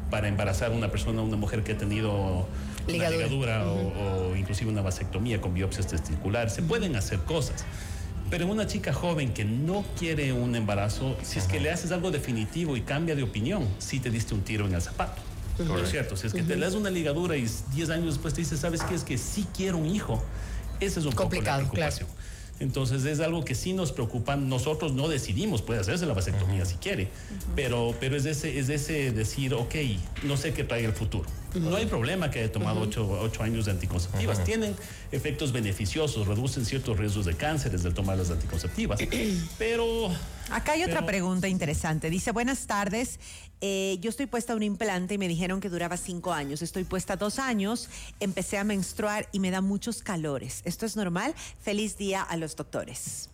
para 0.09 0.27
embarazar 0.27 0.71
a 0.71 0.75
una 0.75 0.89
persona, 0.91 1.21
una 1.21 1.37
mujer 1.37 1.63
que 1.63 1.73
ha 1.73 1.77
tenido 1.77 2.47
Ligadura. 2.87 3.25
una 3.27 3.27
ligadura 3.27 3.65
o, 3.65 4.29
o 4.31 4.35
inclusive 4.35 4.71
una 4.71 4.81
vasectomía 4.81 5.39
con 5.41 5.53
biopsias 5.53 5.87
testiculares. 5.87 6.53
Se 6.53 6.61
pueden 6.61 6.95
hacer 6.95 7.19
cosas, 7.19 7.65
Pero 8.29 8.45
en 8.45 8.49
una 8.51 8.65
chica 8.65 8.93
joven 8.93 9.33
que 9.33 9.43
no 9.43 9.83
quiere 9.99 10.31
un 10.31 10.55
embarazo, 10.55 11.17
si 11.21 11.39
es 11.39 11.45
que 11.45 11.59
le 11.59 11.69
haces 11.69 11.91
algo 11.91 12.11
definitivo 12.11 12.77
y 12.77 12.81
cambia 12.81 13.13
de 13.15 13.23
opinión, 13.23 13.67
sí 13.79 13.99
te 13.99 14.09
diste 14.09 14.33
un 14.33 14.41
tiro 14.41 14.65
en 14.67 14.73
el 14.73 14.81
zapato. 14.81 15.21
¿No 15.59 15.77
es 15.77 15.91
cierto? 15.91 16.15
Si 16.15 16.27
es 16.27 16.33
que 16.33 16.43
te 16.43 16.55
le 16.55 16.65
das 16.65 16.75
una 16.75 16.89
ligadura 16.89 17.35
y 17.37 17.47
10 17.73 17.89
años 17.89 18.05
después 18.05 18.33
te 18.33 18.41
dices, 18.41 18.59
¿sabes 18.59 18.81
qué? 18.83 18.95
Es 18.95 19.03
que 19.03 19.17
sí 19.17 19.45
quiero 19.55 19.77
un 19.77 19.85
hijo. 19.85 20.23
Ese 20.79 20.99
es 20.99 21.05
un 21.05 21.11
Complicado, 21.11 21.63
poco 21.63 21.77
la 21.77 21.89
preocupación. 21.89 22.21
Entonces 22.59 23.05
es 23.05 23.19
algo 23.19 23.43
que 23.43 23.55
sí 23.55 23.73
nos 23.73 23.91
preocupa. 23.91 24.35
Nosotros 24.35 24.93
no 24.93 25.07
decidimos, 25.07 25.61
puede 25.63 25.79
hacerse 25.79 26.05
la 26.05 26.13
vasectomía 26.13 26.63
si 26.65 26.75
quiere, 26.75 27.09
pero, 27.55 27.95
pero 27.99 28.15
es, 28.15 28.25
ese, 28.25 28.59
es 28.59 28.69
ese 28.69 29.11
decir, 29.11 29.55
ok, 29.55 29.75
no 30.23 30.37
sé 30.37 30.53
qué 30.53 30.63
trae 30.63 30.85
el 30.85 30.93
futuro. 30.93 31.25
No 31.55 31.75
hay 31.75 31.85
problema 31.85 32.31
que 32.31 32.39
haya 32.39 32.51
tomado 32.51 32.81
ocho, 32.81 33.09
ocho 33.21 33.43
años 33.43 33.65
de 33.65 33.71
anticonceptivas. 33.71 34.43
Tienen 34.43 34.75
efectos 35.11 35.51
beneficiosos, 35.51 36.27
reducen 36.27 36.65
ciertos 36.65 36.97
riesgos 36.97 37.25
de 37.25 37.35
cánceres 37.35 37.83
del 37.83 37.93
tomar 37.93 38.17
las 38.17 38.31
anticonceptivas. 38.31 38.99
pero... 39.57 40.09
Acá 40.49 40.73
hay 40.73 40.83
otra 40.83 41.05
pregunta 41.05 41.47
interesante. 41.47 42.09
Dice, 42.09 42.31
buenas 42.31 42.67
tardes. 42.67 43.19
eh, 43.61 43.97
yo 44.01 44.09
estoy 44.09 44.25
puesta 44.25 44.53
a 44.53 44.55
un 44.55 44.63
implante 44.63 45.13
y 45.13 45.17
me 45.17 45.27
dijeron 45.27 45.61
que 45.61 45.69
duraba 45.69 45.97
cinco 45.97 46.33
años. 46.33 46.61
Estoy 46.61 46.83
puesta 46.83 47.15
dos 47.15 47.39
años, 47.39 47.89
empecé 48.19 48.57
a 48.57 48.63
menstruar 48.63 49.27
y 49.31 49.39
me 49.39 49.51
da 49.51 49.61
muchos 49.61 50.01
calores. 50.01 50.61
¿Esto 50.65 50.85
es 50.85 50.95
normal? 50.95 51.33
Feliz 51.61 51.97
día 51.97 52.21
a 52.21 52.37
los 52.37 52.55
doctores. 52.55 53.30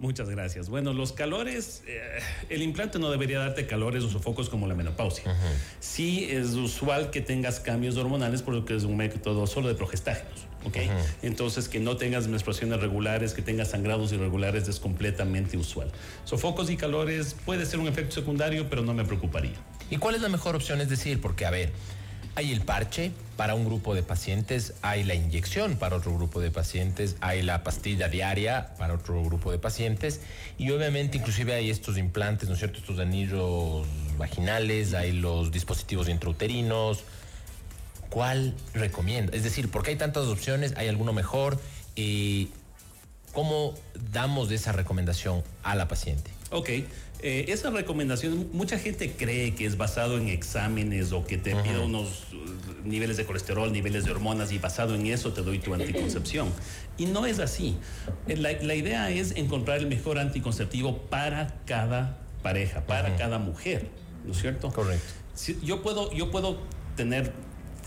Muchas 0.00 0.30
gracias. 0.30 0.70
Bueno, 0.70 0.94
los 0.94 1.12
calores, 1.12 1.82
eh, 1.86 2.00
el 2.48 2.62
implante 2.62 2.98
no 2.98 3.10
debería 3.10 3.38
darte 3.38 3.66
calores 3.66 4.02
o 4.02 4.08
sofocos 4.08 4.48
como 4.48 4.66
la 4.66 4.74
menopausia. 4.74 5.36
Sí 5.78 6.26
es 6.30 6.52
usual 6.54 7.10
que 7.10 7.20
tengas 7.20 7.60
cambios 7.60 7.98
hormonales 7.98 8.40
porque 8.40 8.74
es 8.74 8.84
un 8.84 8.96
método 8.96 9.46
solo 9.46 9.68
de 9.68 9.74
progestágenos. 9.74 10.46
¿ok? 10.64 10.76
Entonces, 11.22 11.68
que 11.68 11.80
no 11.80 11.98
tengas 11.98 12.28
menstruaciones 12.28 12.80
regulares, 12.80 13.34
que 13.34 13.42
tengas 13.42 13.70
sangrados 13.70 14.10
irregulares 14.12 14.68
es 14.68 14.80
completamente 14.80 15.58
usual. 15.58 15.92
Sofocos 16.24 16.70
y 16.70 16.78
calores 16.78 17.36
puede 17.44 17.66
ser 17.66 17.78
un 17.78 17.86
efecto 17.86 18.14
secundario, 18.14 18.70
pero 18.70 18.82
no 18.82 18.94
me 18.94 19.04
preocuparía. 19.04 19.56
¿Y 19.90 19.98
cuál 19.98 20.14
es 20.14 20.22
la 20.22 20.30
mejor 20.30 20.56
opción? 20.56 20.80
Es 20.80 20.88
decir, 20.88 21.20
porque, 21.20 21.44
a 21.44 21.50
ver, 21.50 21.72
hay 22.34 22.52
el 22.52 22.60
parche 22.60 23.12
para 23.36 23.54
un 23.54 23.64
grupo 23.64 23.94
de 23.94 24.02
pacientes, 24.02 24.74
hay 24.82 25.04
la 25.04 25.14
inyección 25.14 25.76
para 25.76 25.96
otro 25.96 26.14
grupo 26.14 26.40
de 26.40 26.50
pacientes, 26.50 27.16
hay 27.20 27.42
la 27.42 27.64
pastilla 27.64 28.08
diaria 28.08 28.74
para 28.78 28.94
otro 28.94 29.22
grupo 29.24 29.50
de 29.50 29.58
pacientes 29.58 30.20
y 30.58 30.70
obviamente 30.70 31.18
inclusive 31.18 31.54
hay 31.54 31.70
estos 31.70 31.98
implantes, 31.98 32.48
¿no 32.48 32.54
es 32.54 32.60
cierto? 32.60 32.78
Estos 32.78 32.98
anillos 32.98 33.86
vaginales, 34.18 34.94
hay 34.94 35.12
los 35.12 35.50
dispositivos 35.50 36.08
intrauterinos. 36.08 37.04
¿Cuál 38.10 38.54
recomienda? 38.74 39.36
Es 39.36 39.44
decir, 39.44 39.70
porque 39.70 39.90
hay 39.90 39.96
tantas 39.96 40.24
opciones, 40.26 40.74
hay 40.76 40.88
alguno 40.88 41.12
mejor. 41.12 41.60
Eh, 41.96 42.48
¿Cómo 43.32 43.74
damos 44.12 44.50
esa 44.50 44.72
recomendación 44.72 45.44
a 45.62 45.76
la 45.76 45.86
paciente? 45.86 46.30
Ok, 46.50 46.70
eh, 47.22 47.44
esa 47.48 47.70
recomendación, 47.70 48.48
mucha 48.52 48.78
gente 48.78 49.12
cree 49.12 49.54
que 49.54 49.66
es 49.66 49.76
basado 49.76 50.18
en 50.18 50.28
exámenes 50.28 51.12
o 51.12 51.24
que 51.24 51.36
te 51.38 51.54
pide 51.56 51.78
unos 51.78 52.26
uh, 52.32 52.86
niveles 52.88 53.16
de 53.16 53.24
colesterol, 53.26 53.70
niveles 53.72 54.04
de 54.04 54.10
hormonas 54.10 54.52
y 54.52 54.58
basado 54.58 54.94
en 54.94 55.06
eso 55.06 55.32
te 55.32 55.42
doy 55.42 55.58
tu 55.58 55.74
anticoncepción. 55.74 56.48
Y 56.98 57.06
no 57.06 57.26
es 57.26 57.38
así. 57.38 57.76
Eh, 58.28 58.36
La, 58.36 58.52
la 58.52 58.74
idea 58.74 59.10
es 59.10 59.32
encontrar 59.36 59.78
el 59.78 59.86
mejor 59.86 60.18
anticonceptivo 60.18 60.98
para 61.10 61.60
cada 61.66 62.18
pareja, 62.42 62.86
para 62.86 63.16
cada 63.16 63.38
mujer, 63.38 63.88
¿no 64.24 64.32
es 64.32 64.40
cierto? 64.40 64.70
Correcto. 64.70 65.04
Si- 65.34 65.58
yo, 65.62 65.82
puedo, 65.82 66.12
yo 66.12 66.30
puedo 66.30 66.58
tener 66.96 67.32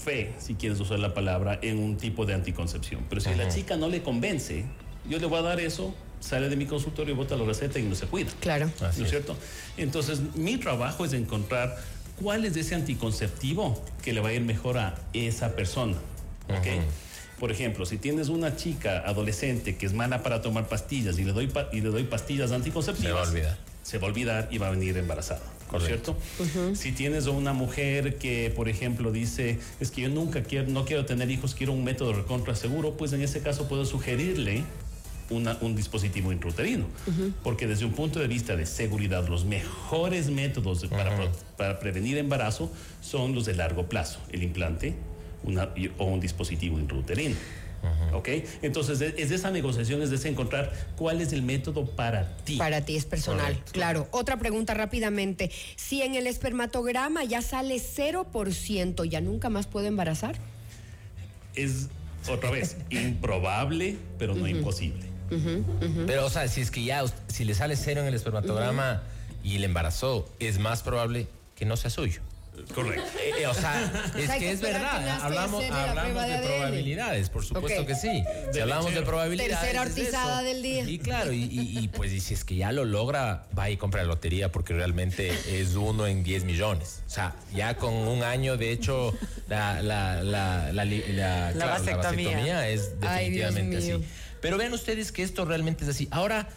fe, 0.04 0.34
si 0.38 0.56
quieres 0.56 0.80
usar 0.80 1.00
la 1.00 1.14
palabra, 1.14 1.60
en 1.62 1.80
un 1.80 1.98
tipo 1.98 2.26
de 2.26 2.34
anticoncepción, 2.34 3.06
pero 3.10 3.22
si 3.22 3.30
a 3.30 3.36
la 3.36 3.48
chica 3.48 3.78
no 3.78 3.88
le 3.90 4.02
convence, 4.04 4.66
yo 5.10 5.18
le 5.20 5.26
voy 5.28 5.40
a 5.40 5.42
dar 5.44 5.60
eso, 5.60 5.94
sale 6.24 6.50
de 6.50 6.56
mi 6.56 6.66
consultorio, 6.66 7.16
bota 7.16 7.36
la 7.36 7.44
receta 7.44 7.80
y 7.80 7.84
no 7.84 7.96
se 7.96 8.06
cuida. 8.08 8.32
Claro. 8.40 8.72
Así 8.82 9.00
¿No 9.00 9.06
es. 9.06 9.12
cierto? 9.12 9.36
Entonces, 9.78 10.20
mi 10.36 10.58
trabajo 10.58 11.06
es 11.06 11.14
encontrar 11.14 11.76
cuál 12.22 12.46
es 12.46 12.56
ese 12.56 12.76
anticonceptivo 12.76 13.84
que 14.02 14.14
le 14.14 14.22
va 14.22 14.30
a 14.30 14.34
ir 14.34 14.42
mejor 14.42 14.78
a 14.78 14.96
esa 15.14 15.56
persona. 15.56 15.96
¿Ok? 16.50 16.68
Por 17.40 17.52
ejemplo, 17.52 17.86
si 17.86 17.98
tienes 17.98 18.30
una 18.30 18.56
chica 18.56 19.00
adolescente 19.06 19.76
que 19.76 19.86
es 19.86 19.94
mala 19.94 20.24
para 20.24 20.42
tomar 20.42 20.68
pastillas 20.70 21.18
y 21.20 21.24
le 21.26 21.34
doy, 21.34 21.48
pa- 21.48 21.68
y 21.74 21.82
le 21.82 21.90
doy 21.90 22.04
pastillas 22.04 22.52
anticonceptivas, 22.52 23.10
Se 23.10 23.14
va 23.14 23.20
a 23.22 23.30
olvidar. 23.30 23.58
Se 23.84 23.98
va 23.98 24.08
a 24.08 24.10
olvidar 24.12 24.48
y 24.52 24.58
va 24.60 24.68
a 24.68 24.72
venir 24.72 24.96
embarazada. 24.98 25.42
¿No 25.72 25.80
es 25.80 25.86
cierto? 25.86 26.16
Si 26.76 26.92
tienes 26.92 27.26
a 27.26 27.32
una 27.32 27.52
mujer 27.52 28.20
que, 28.20 28.54
por 28.56 28.70
ejemplo, 28.70 29.12
dice, 29.12 29.58
es 29.80 29.90
que 29.90 30.02
yo 30.02 30.10
nunca 30.10 30.44
quiero, 30.44 30.68
no 30.70 30.86
quiero 30.86 31.06
tener 31.06 31.32
hijos, 31.32 31.56
quiero 31.56 31.74
un 31.74 31.84
método 31.84 32.14
recontra 32.14 32.56
seguro, 32.56 32.96
pues 32.96 33.12
en 33.14 33.24
ese 33.24 33.42
caso 33.42 33.68
puedo 33.68 33.84
sugerirle 33.86 34.64
una- 35.34 35.58
un 35.62 35.76
dispositivo 35.76 36.32
intrauterino. 36.32 36.86
Porque 37.44 37.68
desde 37.68 37.86
un 37.86 37.94
punto 37.94 38.20
de 38.20 38.28
vista 38.28 38.56
de 38.56 38.66
seguridad, 38.66 39.28
los 39.28 39.46
mejores 39.46 40.30
métodos 40.30 40.82
de- 40.82 40.88
para, 41.58 41.80
prevenir 41.80 42.18
embarazo 42.18 42.72
son 43.02 43.34
los 43.36 43.46
de 43.46 43.54
largo 43.56 43.88
plazo, 43.88 44.20
el 44.32 44.44
implante 44.44 44.94
una- 45.44 45.70
o 45.98 46.06
un 46.06 46.20
dispositivo 46.20 46.80
intrauterino. 46.80 47.36
¿Ok? 48.14 48.30
Entonces, 48.62 49.02
es, 49.02 49.14
es 49.18 49.32
esa 49.32 49.52
negociación, 49.52 50.02
es 50.02 50.10
de 50.10 50.16
ese 50.16 50.30
encontrar 50.30 50.72
cuál 50.96 51.20
es 51.20 51.34
el 51.34 51.42
método 51.42 51.86
para 51.86 52.38
ti. 52.46 52.56
Para 52.56 52.80
ti 52.86 52.96
es 52.96 53.04
personal, 53.04 53.48
Correcto. 53.48 53.72
claro. 53.74 54.08
Otra 54.12 54.38
pregunta 54.38 54.74
rápidamente. 54.74 55.52
Si 55.76 56.02
en 56.02 56.16
el 56.16 56.28
espermatograma 56.28 57.26
ya 57.26 57.42
sale 57.42 57.80
0%, 57.80 59.04
¿ya 59.04 59.20
nunca 59.20 59.50
más 59.50 59.68
puedo 59.68 59.86
embarazar? 59.88 60.38
es 61.56 61.90
otra 62.32 62.50
vez 62.52 62.78
improbable, 62.90 63.98
pero 64.18 64.34
no 64.34 64.48
imposible. 64.48 65.06
Pero, 66.08 66.26
o 66.26 66.30
sea, 66.30 66.48
si 66.48 66.62
es 66.62 66.72
que 66.72 66.84
ya, 66.84 67.04
si 67.28 67.46
le 67.46 67.54
sale 67.56 67.76
cero 67.76 68.02
en 68.02 68.08
el 68.08 68.14
espermatograma 68.14 69.02
y 69.44 69.58
le 69.58 69.66
embarazó, 69.66 70.28
es 70.40 70.60
más 70.60 70.84
probable 70.84 71.28
que 71.56 71.66
no 71.66 71.78
sea 71.78 71.90
suyo. 71.90 72.22
Correcto. 72.76 73.04
Eh, 73.20 73.32
eh, 73.42 73.48
o 73.48 73.54
sea, 73.56 74.12
es 74.16 74.30
hay 74.30 74.40
que 74.40 74.46
que 74.46 74.52
es 74.52 74.60
que 74.60 74.68
verdad. 74.68 75.04
y 75.04 75.10
Hablamos, 75.24 75.68
la 75.68 75.90
hablamos 75.90 76.24
de, 76.28 76.34
de 76.38 76.48
probabilidades, 76.48 77.30
por 77.32 77.44
supuesto 77.44 77.82
Ok. 77.82 77.88
que 77.88 77.96
sí. 77.96 78.24
Si 78.46 78.52
De 78.54 78.62
hablamos 78.62 78.86
de 78.86 78.92
lechero. 78.92 79.08
probabilidades. 79.08 79.60
Tercera 79.60 79.82
es 79.84 79.90
hortizada 79.90 80.42
eso. 80.42 80.50
del 80.54 80.62
día. 80.62 80.84
Y 80.88 81.00
claro, 81.00 81.34
y, 81.34 81.44
y- 81.46 81.80
y, 81.80 81.88
pues 81.88 82.12
y 82.14 82.20
si 82.20 82.36
es 82.36 82.44
que 82.46 82.56
ya 82.56 82.72
lo 82.72 82.86
logra, 82.86 83.48
va 83.58 83.72
y 83.72 83.78
compra 83.78 84.04
la 84.04 84.10
lotería 84.10 84.52
porque 84.52 84.76
realmente 84.76 85.32
es 85.60 85.74
uno 85.76 86.06
en 86.06 86.24
10 86.24 86.44
millones. 86.44 87.02
O 87.08 87.10
sea, 87.10 87.34
ya 87.56 87.76
con 87.76 87.92
un 87.96 88.22
año, 88.22 88.56
de 88.56 88.72
hecho, 88.72 89.18
la, 89.50 89.82
la, 89.82 90.22
la, 90.22 90.72
la, 90.72 90.86
li- 90.86 91.04
la- 91.10 91.54
claro, 91.54 91.58
la 91.58 91.66
vasectomía. 91.80 92.04
vasectomía 92.30 92.68
es 92.70 92.92
Ay, 93.02 93.32
definitivamente 93.32 93.78
mío. 93.78 93.96
así. 93.96 94.06
Pero 94.44 94.58
vean 94.58 94.74
ustedes 94.74 95.14
que 95.14 95.24
esto 95.24 95.46
realmente 95.46 95.86
es 95.86 95.90
así. 95.90 96.10
Ahora, 96.12 96.50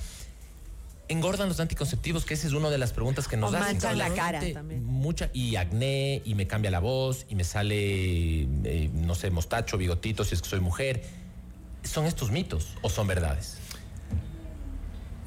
engordan 1.07 1.49
los 1.49 1.61
anticonceptivos, 1.61 2.25
que 2.25 2.35
esa 2.35 2.49
es 2.49 2.53
una 2.53 2.69
de 2.69 2.79
las 2.79 2.93
preguntas 2.93 3.29
que 3.29 3.37
nos 3.37 3.53
O 3.53 3.57
hacen. 3.57 3.75
manchan 3.77 3.97
la 3.97 4.13
cara 4.13 4.41
también. 4.53 4.85
Mucha, 4.85 5.31
y 5.33 5.55
acné, 5.55 6.21
y 6.25 6.35
me 6.35 6.49
cambia 6.49 6.73
la 6.73 6.81
voz, 6.81 7.27
y 7.29 7.37
me 7.37 7.45
sale, 7.45 8.43
eh, 8.43 8.91
no 8.93 9.15
sé, 9.15 9.31
mostacho, 9.31 9.79
bigotito, 9.79 10.25
si 10.25 10.35
es 10.35 10.43
que 10.43 10.49
soy 10.49 10.59
mujer. 10.59 11.05
¿Son 11.85 12.07
estos 12.07 12.33
mitos 12.33 12.71
o 12.83 12.91
son 12.91 13.07
verdades? 13.07 13.59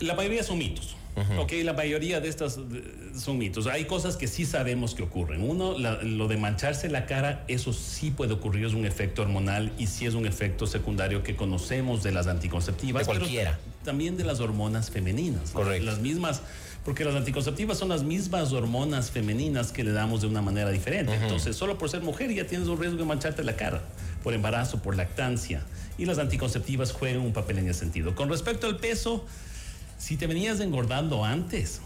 La 0.01 0.13
mayoría 0.13 0.43
son 0.43 0.57
mitos. 0.57 0.97
Ok, 1.38 1.53
la 1.63 1.73
mayoría 1.73 2.19
de 2.19 2.29
estas 2.29 2.60
son 3.17 3.38
mitos. 3.38 3.67
Hay 3.67 3.86
cosas 3.86 4.15
que 4.17 4.27
sí 4.27 4.45
sabemos 4.45 4.95
que 4.95 5.03
ocurren. 5.03 5.41
Uno, 5.43 5.77
la- 5.77 6.01
lo 6.03 6.27
de 6.27 6.38
mancharse 6.38 6.89
la 6.89 7.05
cara, 7.05 7.43
eso 7.47 7.73
sí 7.73 8.12
puede 8.12 8.34
ocurrir, 8.34 8.65
es 8.65 8.73
un 8.73 8.86
efecto 8.86 9.21
hormonal 9.21 9.71
y 9.77 9.88
sí 9.88 10.05
es 10.05 10.13
un 10.13 10.25
efecto 10.25 10.67
secundario 10.67 11.23
que 11.23 11.36
conocemos 11.36 12.03
de 12.03 12.12
las 12.12 12.27
anticonceptivas. 12.27 13.03
De 13.05 13.08
pero 13.13 13.19
cualquiera. 13.21 13.60
también 13.84 14.17
de 14.17 14.23
las 14.23 14.39
hormonas 14.39 14.89
femeninas. 14.91 15.51
Correcto. 15.51 15.86
Las 15.86 15.99
mismas, 15.99 16.41
porque 16.86 17.03
las 17.05 17.15
anticonceptivas 17.15 17.77
son 17.77 17.89
las 17.89 18.03
mismas 18.03 18.51
hormonas 18.53 19.12
femeninas 19.12 19.71
que 19.71 19.84
le 19.84 19.91
damos 19.91 20.21
de 20.21 20.27
una 20.27 20.41
manera 20.41 20.69
diferente. 20.71 21.13
Entonces, 21.13 21.55
solo 21.55 21.77
por 21.77 21.89
ser 21.89 22.01
mujer 22.01 22.34
ya 22.34 22.45
tienes 22.47 22.67
un 22.67 22.79
riesgo 22.79 22.97
de 22.97 23.05
mancharte 23.05 23.43
la 23.43 23.55
cara, 23.55 23.82
por 24.23 24.34
embarazo, 24.34 24.82
por 24.82 24.95
lactancia. 24.95 25.62
Y 25.97 26.05
las 26.05 26.17
anticonceptivas 26.17 26.93
juegan 26.93 27.21
un 27.21 27.34
papel 27.34 27.60
en 27.60 27.67
ese 27.69 27.79
sentido. 27.82 28.15
Con 28.15 28.29
respecto 28.29 28.67
al 28.67 28.77
peso, 28.77 29.25
si 29.99 30.17
te 30.17 30.25
venías 30.25 30.59
engordando 30.62 31.23
antes, 31.23 31.81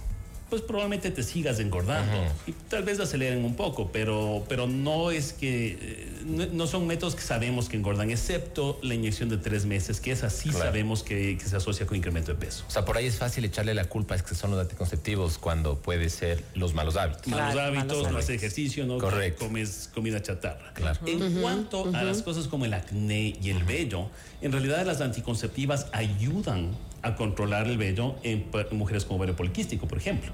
pues 0.49 0.62
probablemente 0.62 1.10
te 1.10 1.23
sigas 1.23 1.60
engordando. 1.60 2.15
Y 2.45 2.52
tal 2.69 2.84
vez 2.84 2.99
aceleren 2.99 3.43
un 3.43 3.56
poco, 3.56 3.89
pero, 3.91 4.45
pero 4.47 4.67
no 4.67 5.10
es 5.10 5.34
que. 5.34 5.78
eh, 5.82 6.10
No, 6.26 6.45
no 6.45 6.67
son 6.67 6.86
métodos 6.88 7.15
que 7.15 7.21
sabemos 7.23 7.67
que 7.69 7.76
engordan, 7.76 8.10
excepto 8.12 8.80
la 8.84 8.93
inyección 8.93 9.28
de 9.30 9.38
tres 9.38 9.65
meses, 9.65 9.99
que 9.99 10.12
esa 10.12 10.30
sí 10.30 10.49
Claro. 10.49 10.65
sabemos 10.65 11.02
que, 11.04 11.38
que 11.39 11.45
se 11.49 11.58
asocia 11.58 11.86
con 11.88 11.97
incremento 11.97 12.32
de 12.32 12.38
peso. 12.38 12.63
O 12.67 12.71
sea, 12.71 12.86
por 12.86 12.95
ahí 12.97 13.08
es 13.08 13.17
fácil 13.17 13.43
echarle 13.45 13.73
la 13.73 13.86
culpa, 13.86 14.13
es 14.15 14.21
que 14.23 14.36
son 14.36 14.52
los 14.52 14.60
anticonceptivos 14.62 15.38
cuando 15.39 15.80
puede 15.80 16.08
ser 16.12 16.43
los 16.54 16.73
malos 16.76 16.95
hábitos. 16.97 17.28
malos 17.28 17.54
Claro, 17.54 17.67
hábitos, 17.76 17.97
malos 17.97 18.12
no 18.12 18.17
haces 18.19 18.30
ejercicio, 18.38 18.86
no 18.86 18.99
Correcto. 18.99 19.45
comes 19.45 19.89
comida 19.93 20.21
chatarra. 20.21 20.71
Claro. 20.76 20.99
En 21.08 21.41
cuanto 21.41 21.89
a 21.95 22.04
las 22.04 22.21
cosas 22.21 22.47
como 22.47 22.63
el 22.65 22.73
acné 22.76 23.36
y 23.41 23.49
el 23.49 23.63
vello, 23.63 24.08
en 24.41 24.52
realidad 24.52 24.86
las 24.86 25.02
anticonceptivas 25.02 25.88
ayudan 25.93 26.69
a 27.04 27.16
controlar 27.16 27.68
el 27.68 27.78
vello 27.78 28.16
en 28.24 28.46
mujeres 28.72 29.06
con 29.06 29.18
ovario 29.18 29.36
poliquístico, 29.36 29.88
por 29.88 29.98
ejemplo. 29.98 30.32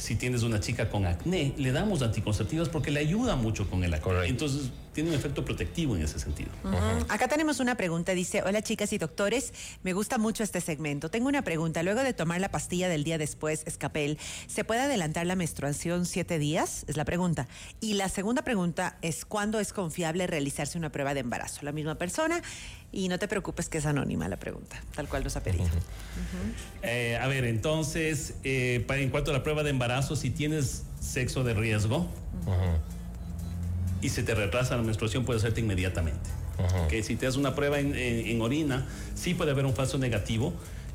Si 0.00 0.16
tienes 0.16 0.42
una 0.42 0.60
chica 0.60 0.88
con 0.88 1.04
acné, 1.04 1.52
le 1.58 1.72
damos 1.72 2.00
anticonceptivas 2.02 2.68
porque 2.70 2.90
le 2.90 3.00
ayuda 3.00 3.36
mucho 3.36 3.68
con 3.68 3.84
el 3.84 3.92
acné. 3.92 4.04
Correcto. 4.04 4.30
Entonces, 4.30 4.70
tiene 4.94 5.10
un 5.10 5.14
efecto 5.14 5.44
protectivo 5.44 5.94
en 5.94 6.02
ese 6.02 6.18
sentido. 6.18 6.48
Ujú. 6.64 6.74
Acá 7.08 7.28
tenemos 7.28 7.60
una 7.60 7.76
pregunta, 7.76 8.12
dice, 8.12 8.42
hola 8.42 8.60
chicas 8.62 8.92
y 8.92 8.98
doctores, 8.98 9.52
me 9.84 9.92
gusta 9.92 10.18
mucho 10.18 10.42
este 10.42 10.60
segmento. 10.60 11.10
Tengo 11.10 11.28
una 11.28 11.42
pregunta, 11.42 11.82
luego 11.82 12.02
de 12.02 12.12
tomar 12.14 12.40
la 12.40 12.50
pastilla 12.50 12.88
del 12.88 13.04
día 13.04 13.18
después, 13.18 13.62
Escapel, 13.66 14.18
¿se 14.48 14.64
puede 14.64 14.80
adelantar 14.80 15.26
la 15.26 15.36
menstruación 15.36 16.06
siete 16.06 16.38
días? 16.38 16.84
Es 16.88 16.96
la 16.96 17.04
pregunta. 17.04 17.46
Y 17.80 17.94
la 17.94 18.08
segunda 18.08 18.42
pregunta 18.42 18.96
es, 19.02 19.24
¿cuándo 19.24 19.60
es 19.60 19.72
confiable 19.72 20.26
realizarse 20.26 20.76
una 20.78 20.90
prueba 20.90 21.14
de 21.14 21.20
embarazo? 21.20 21.60
La 21.62 21.72
misma 21.72 21.94
persona, 21.96 22.40
y 22.92 23.06
no 23.08 23.20
te 23.20 23.28
preocupes 23.28 23.68
que 23.68 23.78
es 23.78 23.86
anónima 23.86 24.26
la 24.28 24.38
pregunta, 24.38 24.82
tal 24.96 25.08
cual 25.08 25.22
nos 25.22 25.36
ha 25.36 25.42
pedido. 25.44 25.68
Eh, 26.82 27.16
a 27.20 27.28
ver, 27.28 27.44
entonces, 27.44 28.34
eh, 28.42 28.82
pa- 28.88 28.96
en 28.98 29.10
cuanto 29.10 29.30
a 29.30 29.34
la 29.34 29.42
prueba 29.44 29.62
de 29.62 29.70
embarazo, 29.70 29.89
si 30.16 30.30
tienes 30.30 30.82
sexo 31.00 31.44
de 31.44 31.54
riesgo 31.54 32.06
y 34.02 34.08
se 34.08 34.22
te 34.22 34.34
retrasa 34.34 34.76
la 34.76 34.82
menstruación, 34.82 35.24
puede 35.24 35.38
hacerte 35.38 35.60
inmediatamente. 35.60 36.30
Que 36.88 37.02
si 37.02 37.16
te 37.16 37.24
das 37.26 37.36
una 37.36 37.54
prueba 37.54 37.78
en, 37.80 37.94
en- 37.94 38.26
en 38.26 38.42
orina, 38.42 38.86
sí 39.14 39.32
puede 39.34 39.50
haber 39.52 39.64
un 39.64 39.74
falso 39.74 39.98
negativo. 39.98 40.52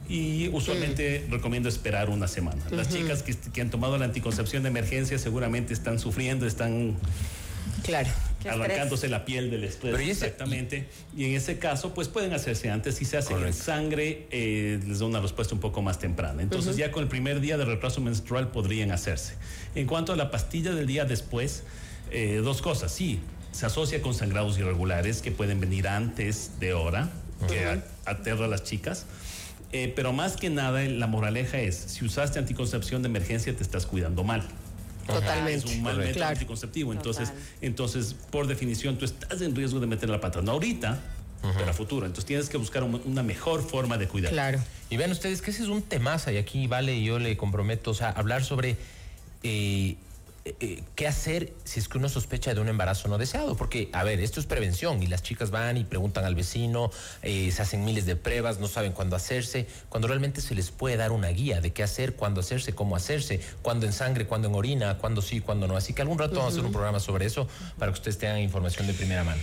Y 0.07 0.49
usualmente 0.49 1.25
recomiendo 1.31 1.67
esperar 1.67 2.11
una 2.11 2.27
semana. 2.27 2.61
Las 2.69 2.89
chicas 2.89 3.23
que, 3.23 3.33
que 3.35 3.61
han 3.61 3.71
tomado 3.71 3.97
la 3.97 4.05
anticoncepción 4.05 4.61
de 4.61 4.69
emergencia 4.69 5.17
seguramente 5.17 5.73
están 5.73 5.97
sufriendo, 5.97 6.45
están 6.45 6.95
Claro. 7.83 8.09
Qué 8.45 8.51
arrancándose 8.51 9.09
la 9.09 9.25
piel 9.25 9.49
del 9.49 9.63
estrés. 9.63 9.95
Pero 9.95 10.09
exactamente. 10.09 10.87
Y 11.17 11.25
en 11.25 11.33
ese 11.33 11.57
caso, 11.57 11.93
pues 11.93 12.07
pueden 12.07 12.33
hacerse 12.33 12.69
antes. 12.69 12.95
Si 12.95 13.05
se 13.05 13.17
hace 13.17 13.33
en 13.33 13.53
sangre, 13.53 14.27
eh, 14.29 14.79
les 14.87 14.99
da 14.99 15.05
una 15.05 15.19
respuesta 15.19 15.55
un 15.55 15.61
poco 15.61 15.81
más 15.81 15.97
temprana. 15.97 16.43
Entonces, 16.43 16.77
ya 16.77 16.91
con 16.91 17.01
el 17.03 17.09
primer 17.09 17.39
día 17.39 17.57
de 17.57 17.65
retraso 17.65 18.01
menstrual 18.01 18.51
podrían 18.51 18.91
hacerse. 18.91 19.33
En 19.73 19.87
cuanto 19.87 20.13
a 20.13 20.15
la 20.15 20.29
pastilla 20.29 20.73
del 20.73 20.85
día 20.85 21.05
después, 21.05 21.63
eh, 22.11 22.41
dos 22.43 22.61
cosas. 22.61 22.91
Sí, 22.91 23.19
se 23.51 23.65
asocia 23.65 24.01
con 24.01 24.13
sangrados 24.13 24.59
irregulares 24.59 25.21
que 25.21 25.31
pueden 25.31 25.59
venir 25.59 25.87
antes 25.87 26.59
de 26.59 26.73
hora, 26.73 27.09
que 27.47 27.81
aterra 28.05 28.45
a 28.45 28.47
las 28.47 28.63
chicas. 28.63 29.07
Eh, 29.71 29.91
pero 29.95 30.13
más 30.13 30.37
que 30.37 30.49
nada, 30.49 30.83
la 30.83 31.07
moraleja 31.07 31.59
es: 31.59 31.75
si 31.75 32.05
usaste 32.05 32.37
anticoncepción 32.37 33.01
de 33.01 33.09
emergencia, 33.09 33.55
te 33.55 33.63
estás 33.63 33.85
cuidando 33.85 34.23
mal. 34.23 34.47
Totalmente. 35.05 35.67
Es 35.69 35.75
un 35.75 35.83
mal 35.83 35.97
método 35.97 36.13
Claro. 36.15 36.33
anticonceptivo. 36.33 36.93
Entonces, 36.93 37.29
Total. 37.29 37.43
entonces, 37.61 38.15
por 38.31 38.47
definición, 38.47 38.97
tú 38.97 39.05
estás 39.05 39.41
en 39.41 39.55
riesgo 39.55 39.79
de 39.79 39.87
meter 39.87 40.09
la 40.09 40.19
pata. 40.19 40.41
No 40.41 40.53
ahorita, 40.53 40.99
pero 41.57 41.69
a 41.69 41.73
futuro. 41.73 42.05
Entonces, 42.07 42.25
tienes 42.25 42.49
que 42.49 42.57
buscar 42.57 42.83
un- 42.83 43.01
una 43.05 43.21
mejor 43.21 43.61
forma 43.67 43.97
de 43.97 44.07
cuidar. 44.07 44.31
Claro. 44.31 44.59
Y 44.89 44.97
vean 44.97 45.11
ustedes 45.11 45.41
que 45.41 45.51
ese 45.51 45.61
es 45.63 45.69
un 45.69 45.81
temazo 45.83 46.31
y 46.31 46.37
aquí 46.37 46.65
vale 46.67 46.95
y 46.95 47.03
yo 47.05 47.19
le 47.19 47.37
comprometo, 47.37 47.91
o 47.91 47.93
sea, 47.93 48.09
hablar 48.09 48.43
sobre 48.43 48.77
eh, 49.43 49.95
eh, 50.47 50.83
qué 50.93 51.07
hacer 51.07 51.53
si 51.63 51.79
es 51.79 51.89
que 51.89 51.97
uno 51.97 52.07
sospecha 52.07 52.53
de 52.53 52.61
un 52.61 52.67
embarazo 52.67 53.07
no 53.07 53.17
deseado, 53.17 53.57
porque, 53.57 53.89
a 53.93 54.03
ver, 54.03 54.19
esto 54.19 54.39
es 54.39 54.45
prevención 54.45 55.01
y 55.01 55.07
las 55.07 55.23
chicas 55.23 55.49
van 55.49 55.75
y 55.75 55.85
preguntan 55.85 56.23
al 56.23 56.35
vecino, 56.35 56.91
eh, 57.23 57.51
se 57.51 57.63
hacen 57.63 57.83
miles 57.83 58.05
de 58.05 58.15
pruebas, 58.15 58.59
no 58.59 58.67
saben 58.67 58.91
cuándo 58.91 59.15
hacerse, 59.15 59.65
cuando 59.89 60.07
realmente 60.07 60.41
se 60.41 60.53
les 60.53 60.69
puede 60.69 60.97
dar 60.97 61.11
una 61.11 61.29
guía 61.29 61.61
de 61.61 61.73
qué 61.73 61.81
hacer, 61.81 62.15
cuándo 62.15 62.41
hacerse, 62.41 62.73
cómo 62.73 62.95
hacerse, 62.95 63.39
cuándo 63.63 63.87
en 63.87 63.93
sangre, 63.93 64.27
cuándo 64.27 64.47
en 64.47 64.53
orina, 64.53 64.99
cuándo 64.99 65.23
sí, 65.23 65.39
cuándo 65.39 65.67
no. 65.67 65.77
Así 65.77 65.93
que 65.93 66.03
algún 66.03 66.19
rato 66.19 66.35
vamos 66.35 66.53
a 66.53 66.53
hacer 66.53 66.65
un 66.65 66.71
programa 66.71 66.99
sobre 66.99 67.25
eso 67.25 67.47
para 67.79 67.91
que 67.91 67.97
ustedes 67.97 68.19
tengan 68.19 68.39
información 68.39 68.85
de 68.85 68.93
primera 68.93 69.23
mano. 69.23 69.41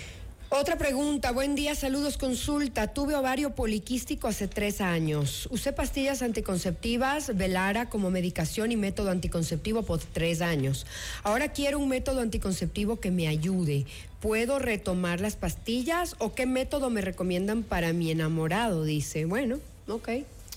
Otra 0.55 0.77
pregunta, 0.77 1.33
buen 1.33 1.55
día, 1.55 1.75
saludos, 1.75 2.19
consulta. 2.19 2.89
Tuve 2.89 3.15
ovario 3.17 3.55
poliquístico 3.55 4.29
hace 4.29 4.49
tres 4.49 4.83
años. 4.83 5.49
Usé 5.51 5.73
pastillas 5.73 6.21
anticonceptivas, 6.21 7.35
Velara 7.39 7.89
como 7.89 8.11
medicación 8.11 8.71
y 8.71 8.77
método 8.77 9.11
anticonceptivo 9.11 9.83
por 9.83 10.01
tres 10.01 10.43
años. 10.43 10.85
Ahora 11.23 11.53
quiero 11.53 11.79
un 11.79 11.89
método 11.89 12.21
anticonceptivo 12.21 13.01
que 13.01 13.11
me 13.11 13.29
ayude. 13.29 13.87
¿Puedo 14.21 14.59
retomar 14.59 15.23
las 15.23 15.37
pastillas 15.37 16.17
o 16.19 16.35
qué 16.35 16.45
método 16.45 16.91
me 16.91 17.01
recomiendan 17.01 17.63
para 17.63 17.95
mi 17.95 18.11
enamorado? 18.11 18.85
Dice, 18.85 19.25
bueno, 19.25 19.59
ok. 19.89 20.11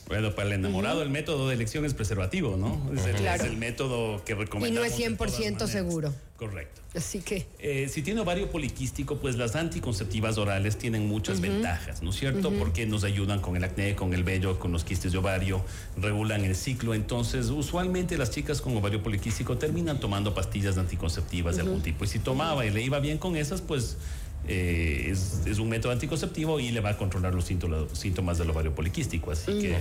Bueno, 0.09 0.35
para 0.35 0.49
el 0.49 0.55
enamorado, 0.55 1.03
el 1.03 1.09
método 1.09 1.47
de 1.47 1.55
elección 1.55 1.85
es 1.85 1.93
preservativo, 1.93 2.57
¿no? 2.57 2.91
Es 2.93 3.05
el, 3.05 3.15
Claro. 3.15 3.43
es 3.45 3.49
el 3.49 3.55
método 3.57 4.23
que 4.25 4.35
recomendamos. 4.35 4.69
Y 4.69 4.73
no 4.73 4.83
es 4.83 4.97
de 4.97 5.15
todas 5.15 5.31
100% 5.39 5.41
maneras. 5.51 5.69
seguro. 5.71 6.13
Correcto. 6.37 6.81
Así 6.93 7.19
que, 7.19 7.45
Eh, 7.59 7.87
si 7.89 8.01
tiene 8.01 8.19
ovario 8.19 8.49
poliquístico, 8.51 9.17
pues 9.17 9.37
las 9.37 9.55
anticonceptivas 9.55 10.37
orales 10.37 10.77
tienen 10.77 11.07
muchas 11.07 11.39
ventajas, 11.39 12.03
¿no 12.03 12.09
es 12.09 12.17
cierto? 12.17 12.51
Porque 12.51 12.85
nos 12.85 13.05
ayudan 13.05 13.39
con 13.39 13.55
el 13.55 13.63
acné, 13.63 13.95
con 13.95 14.13
el 14.13 14.23
vello, 14.23 14.59
con 14.59 14.71
los 14.73 14.83
quistes 14.83 15.13
de 15.13 15.17
ovario, 15.17 15.63
regulan 15.97 16.43
el 16.43 16.55
ciclo. 16.55 16.93
Entonces, 16.93 17.47
usualmente 17.47 18.17
las 18.17 18.31
chicas 18.31 18.61
con 18.61 18.75
ovario 18.75 19.01
poliquístico 19.01 19.57
terminan 19.57 19.99
tomando 19.99 20.33
pastillas 20.33 20.77
anticonceptivas 20.77 21.55
de 21.55 21.61
algún 21.61 21.81
tipo. 21.81 22.03
Y 22.03 22.07
si 22.07 22.19
tomaba 22.19 22.65
y 22.65 22.69
le 22.71 22.81
iba 22.81 22.99
bien 22.99 23.17
con 23.17 23.37
esas, 23.37 23.61
pues 23.61 23.97
eh, 24.47 25.07
es, 25.11 25.41
es 25.45 25.59
un 25.59 25.69
método 25.69 25.91
anticonceptivo 25.91 26.59
y 26.59 26.71
le 26.71 26.79
va 26.79 26.91
a 26.91 26.97
controlar 26.97 27.33
los 27.33 27.45
síntomas, 27.45 27.83
síntomas 27.93 28.37
del 28.37 28.49
ovario 28.49 28.73
poliquístico. 28.75 29.31
Así 29.31 29.59
que 29.59 29.77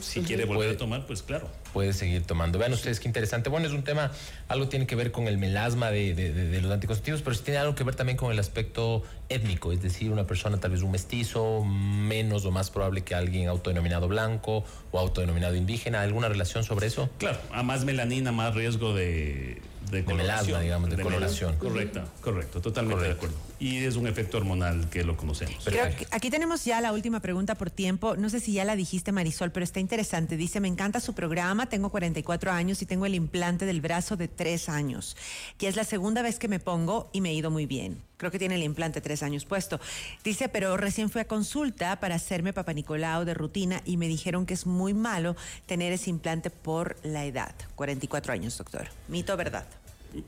si 0.00 0.20
quiere 0.22 0.44
volver 0.44 0.70
a 0.70 0.76
tomar, 0.76 1.06
pues 1.06 1.22
claro. 1.22 1.48
puede 1.72 1.92
seguir 1.92 2.22
tomando. 2.22 2.58
Vean 2.58 2.72
ustedes 2.72 3.00
qué 3.00 3.08
interesante. 3.08 3.50
Bueno, 3.50 3.66
es 3.66 3.72
un 3.72 3.82
tema, 3.82 4.12
algo 4.48 4.68
tiene 4.68 4.86
que 4.86 4.94
ver 4.96 5.10
con 5.12 5.26
el 5.26 5.38
melasma 5.38 5.90
de, 5.90 6.14
de- 6.14 6.32
de- 6.32 6.46
de 6.46 6.60
los 6.62 6.70
anticonceptivos, 6.70 7.22
pero 7.22 7.34
sí 7.34 7.42
tiene 7.44 7.58
algo 7.58 7.74
que 7.74 7.84
ver 7.84 7.94
también 7.94 8.16
con 8.16 8.30
el 8.32 8.38
aspecto 8.38 9.02
étnico, 9.28 9.72
es 9.72 9.82
decir, 9.82 10.10
una 10.12 10.24
persona 10.26 10.58
tal 10.58 10.70
vez 10.70 10.82
un 10.82 10.92
mestizo, 10.92 11.64
menos 11.64 12.44
o 12.44 12.50
más 12.52 12.70
probable 12.70 13.02
que 13.02 13.14
alguien 13.14 13.48
autodenominado 13.48 14.06
blanco 14.08 14.64
o 14.92 14.98
autodenominado 14.98 15.56
indígena. 15.56 16.02
¿Alguna 16.02 16.28
relación 16.28 16.62
sobre 16.64 16.86
eso? 16.86 17.10
Claro, 17.18 17.38
a 17.50 17.62
más 17.62 17.84
melanina, 17.84 18.30
más 18.32 18.54
riesgo 18.54 18.94
de, 18.94 19.60
de, 19.90 20.02
melasma, 20.02 20.12
coloración, 20.12 20.62
digamos, 20.62 20.90
de 20.90 21.02
coloración. 21.02 21.50
melasma. 21.50 21.68
Correcto, 21.70 22.02
correcto, 22.20 22.60
totalmente 22.60 22.96
Correcto. 23.00 23.26
de 23.26 23.26
acuerdo. 23.28 23.46
Y 23.58 23.78
es 23.84 23.96
un 23.96 24.06
efecto 24.06 24.36
hormonal 24.36 24.88
que 24.90 25.02
lo 25.04 25.16
conocemos. 25.16 25.64
Creo 25.64 25.84
Perfecto. 25.84 26.10
que 26.10 26.16
aquí 26.16 26.30
tenemos 26.30 26.64
ya 26.64 26.80
la 26.80 26.92
última 26.92 27.20
pregunta 27.20 27.54
por 27.54 27.70
tiempo. 27.70 28.16
No 28.16 28.28
sé 28.28 28.40
si 28.40 28.52
ya 28.52 28.64
la 28.64 28.76
dijiste, 28.76 29.12
Marisol, 29.12 29.50
pero 29.50 29.64
está 29.64 29.80
interesante. 29.80 30.36
Dice, 30.36 30.60
me 30.60 30.68
encanta 30.68 31.00
su 31.00 31.14
programa, 31.14 31.68
tengo 31.68 31.90
44 31.90 32.52
años 32.52 32.82
y 32.82 32.86
tengo 32.86 33.06
el 33.06 33.14
implante 33.14 33.64
del 33.64 33.80
brazo 33.80 34.16
de 34.16 34.28
3 34.28 34.68
años, 34.68 35.16
que 35.58 35.68
es 35.68 35.76
la 35.76 35.84
segunda 35.84 36.22
vez 36.22 36.38
que 36.38 36.48
me 36.48 36.60
pongo 36.60 37.08
y 37.12 37.20
me 37.20 37.30
he 37.30 37.34
ido 37.34 37.50
muy 37.50 37.66
bien. 37.66 38.02
Creo 38.16 38.30
que 38.30 38.38
tiene 38.38 38.54
el 38.54 38.62
implante 38.62 39.00
tres 39.00 39.22
años 39.22 39.44
puesto. 39.44 39.78
Dice, 40.24 40.48
pero 40.48 40.76
recién 40.76 41.10
fui 41.10 41.20
a 41.20 41.26
consulta 41.26 42.00
para 42.00 42.14
hacerme 42.14 42.52
Papa 42.52 42.72
Nicolau 42.72 43.24
de 43.24 43.34
rutina 43.34 43.82
y 43.84 43.96
me 43.98 44.08
dijeron 44.08 44.46
que 44.46 44.54
es 44.54 44.64
muy 44.66 44.94
malo 44.94 45.36
tener 45.66 45.92
ese 45.92 46.08
implante 46.10 46.48
por 46.50 46.96
la 47.02 47.26
edad. 47.26 47.54
44 47.74 48.32
años, 48.32 48.56
doctor. 48.56 48.88
Mito, 49.08 49.34
o 49.34 49.36
¿verdad? 49.36 49.66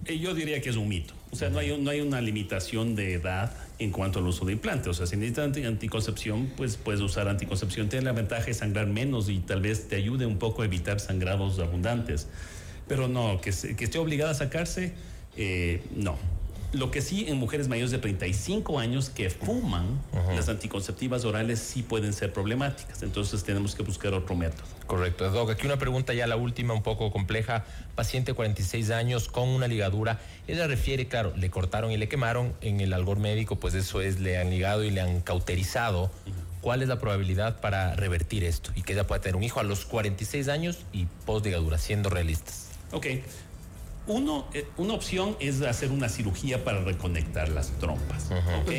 Eh, 0.04 0.18
Yo 0.18 0.34
diría 0.34 0.60
que 0.60 0.68
es 0.68 0.76
un 0.76 0.86
mito. 0.88 1.14
O 1.30 1.36
sea, 1.36 1.48
no 1.48 1.58
hay, 1.58 1.70
una 2.00 2.20
limitación 2.20 2.94
de 2.94 3.14
edad 3.14 3.52
en 3.78 3.90
cuanto 3.90 4.18
al 4.18 4.26
uso 4.26 4.44
de 4.44 4.52
implantes. 4.52 4.88
O 4.88 4.94
sea, 4.94 5.06
si 5.06 5.16
necesitas 5.16 5.46
anti- 5.46 5.64
anticoncepción, 5.64 6.52
pues 6.58 6.76
puedes 6.76 7.00
usar 7.00 7.26
anticoncepción. 7.28 7.88
Tiene 7.88 8.04
la 8.04 8.12
ventaja 8.12 8.44
de 8.44 8.54
sangrar 8.54 8.86
menos 8.86 9.30
y 9.30 9.38
tal 9.38 9.62
vez 9.62 9.88
te 9.88 9.96
ayude 9.96 10.26
un 10.26 10.38
poco 10.38 10.60
a 10.60 10.66
evitar 10.66 11.00
sangrados 11.00 11.58
abundantes. 11.58 12.28
Pero 12.86 13.08
no, 13.08 13.40
que 13.40 13.50
esté 13.50 13.98
obligada 13.98 14.32
a 14.32 14.34
sacarse, 14.34 14.92
eh, 15.38 15.82
no. 15.94 16.18
Lo 16.72 16.90
que 16.90 17.00
sí, 17.00 17.24
en 17.28 17.38
mujeres 17.38 17.66
mayores 17.66 17.90
de 17.90 17.98
35 17.98 18.78
años 18.78 19.08
que 19.08 19.30
fuman, 19.30 19.86
las 20.34 20.50
anticonceptivas 20.50 21.24
orales 21.24 21.60
sí 21.60 21.82
pueden 21.82 22.12
ser 22.12 22.32
problemáticas. 22.32 23.02
Entonces 23.02 23.42
tenemos 23.42 23.74
que 23.74 23.82
buscar 23.82 24.12
otro 24.12 24.36
método. 24.36 24.64
Correcto. 24.86 25.30
Doc, 25.30 25.50
aquí 25.50 25.66
una 25.66 25.78
pregunta 25.78 26.12
ya 26.12 26.26
la 26.26 26.36
última, 26.36 26.74
un 26.74 26.82
poco 26.82 27.10
compleja. 27.10 27.64
Paciente 27.94 28.34
46 28.34 28.90
años 28.90 29.28
con 29.28 29.48
una 29.48 29.66
ligadura. 29.66 30.18
Ella 30.46 30.66
refiere, 30.66 31.08
claro, 31.08 31.32
le 31.36 31.48
cortaron 31.48 31.90
y 31.90 31.96
le 31.96 32.08
quemaron. 32.08 32.52
En 32.60 32.80
el 32.80 32.92
albor 32.92 33.18
médico, 33.18 33.56
pues 33.56 33.72
eso 33.72 34.02
es, 34.02 34.20
le 34.20 34.36
han 34.36 34.50
ligado 34.50 34.84
y 34.84 34.90
le 34.90 35.00
han 35.00 35.22
cauterizado. 35.22 36.10
¿Cuál 36.60 36.82
es 36.82 36.88
la 36.88 36.98
probabilidad 36.98 37.60
para 37.60 37.94
revertir 37.94 38.44
esto 38.44 38.72
y 38.74 38.82
que 38.82 38.92
ella 38.92 39.06
pueda 39.06 39.22
tener 39.22 39.36
un 39.36 39.42
hijo 39.42 39.60
a 39.60 39.62
los 39.62 39.86
46 39.86 40.48
años 40.48 40.80
y 40.92 41.06
post 41.24 41.46
ligadura, 41.46 41.78
siendo 41.78 42.10
realistas? 42.10 42.68
Ok. 42.92 43.06
Uno, 44.08 44.46
eh, 44.54 44.66
una 44.78 44.94
opción 44.94 45.36
es 45.38 45.60
hacer 45.62 45.92
una 45.92 46.08
cirugía 46.08 46.64
para 46.64 46.80
reconectar 46.82 47.50
las 47.50 47.70
trompas. 47.78 48.30
¿ok? 48.62 48.70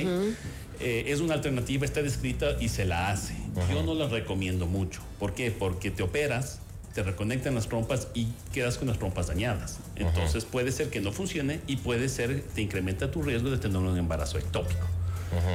Eh, 0.82 1.06
es 1.08 1.20
una 1.20 1.36
alternativa, 1.36 1.86
está 1.86 2.02
descrita 2.02 2.56
y 2.60 2.70
se 2.70 2.86
la 2.86 3.10
hace. 3.10 3.36
Yo 3.72 3.84
no 3.84 3.94
la 3.94 4.08
recomiendo 4.08 4.65
mucho. 4.65 5.02
¿Por 5.20 5.34
qué? 5.34 5.52
Porque 5.52 5.92
te 5.92 6.04
operas, 6.04 6.60
te 6.94 7.04
reconectan 7.04 7.56
las 7.56 7.68
trompas 7.68 8.08
y 8.13 8.28
quedas 8.54 8.78
con 8.78 8.88
las 8.88 8.98
trompas 8.98 9.28
dañadas. 9.28 9.80
Entonces 9.96 10.46
puede 10.46 10.72
ser 10.72 10.89
que 10.89 11.02
no 11.02 11.12
funcione 11.12 11.60
y 11.68 11.78
puede 11.78 12.10
ser, 12.10 12.42
te 12.56 12.62
incrementa 12.62 13.12
tu 13.12 13.22
riesgo 13.22 13.52
de 13.52 13.58
tener 13.58 13.78
un 13.78 13.98
embarazo 13.98 14.38
ectópico. 14.38 14.88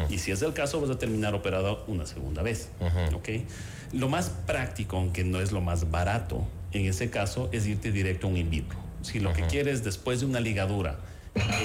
Y 0.08 0.18
si 0.18 0.30
es 0.30 0.42
el 0.42 0.52
caso, 0.52 0.80
vas 0.80 0.90
a 0.90 0.98
terminar 0.98 1.34
operado 1.34 1.84
una 1.88 2.06
segunda 2.06 2.42
vez. 2.42 2.68
¿ok? 3.14 3.28
Lo 3.92 4.08
más 4.08 4.30
práctico, 4.46 4.96
aunque 4.96 5.24
no 5.24 5.40
es 5.40 5.52
lo 5.52 5.60
más 5.60 5.90
barato, 5.90 6.44
en 6.72 6.86
ese 6.86 7.10
caso 7.10 7.48
es 7.52 7.66
irte 7.66 7.92
directo 7.92 8.26
a 8.26 8.30
un 8.30 8.36
in 8.36 8.50
vitro. 8.50 8.78
Si 9.04 9.20
lo 9.20 9.32
que 9.32 9.42
quieres 9.42 9.84
después 9.84 10.20
de 10.20 10.26
una 10.26 10.40
ligadura 10.40 10.98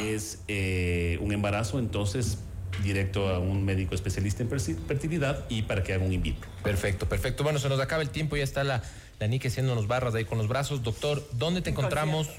es 0.06 0.40
eh, 0.48 1.18
un 1.22 1.32
embarazo, 1.32 1.80
entonces 1.80 2.38
directo 2.84 3.28
a 3.30 3.40
un 3.40 3.66
médico 3.66 3.96
especialista 3.96 4.44
en 4.44 4.50
fertilidad 4.50 5.46
y 5.50 5.64
para 5.64 5.84
que 5.84 5.94
haga 5.94 6.06
un 6.06 6.14
in 6.14 6.22
vitro. 6.22 6.50
Perfecto, 6.64 7.10
perfecto. 7.10 7.44
Bueno, 7.44 7.60
se 7.60 7.70
nos 7.70 7.80
acaba 7.80 8.02
el 8.02 8.10
tiempo, 8.10 8.38
ya 8.38 8.44
está 8.44 8.64
la, 8.64 8.84
la 9.20 9.28
Nike 9.28 9.48
haciéndonos 9.48 9.88
barras 9.88 10.14
ahí 10.16 10.26
con 10.26 10.38
los 10.38 10.48
brazos. 10.48 10.84
Doctor, 10.84 11.28
¿dónde 11.34 11.62
te 11.62 11.72
encontramos 11.72 12.30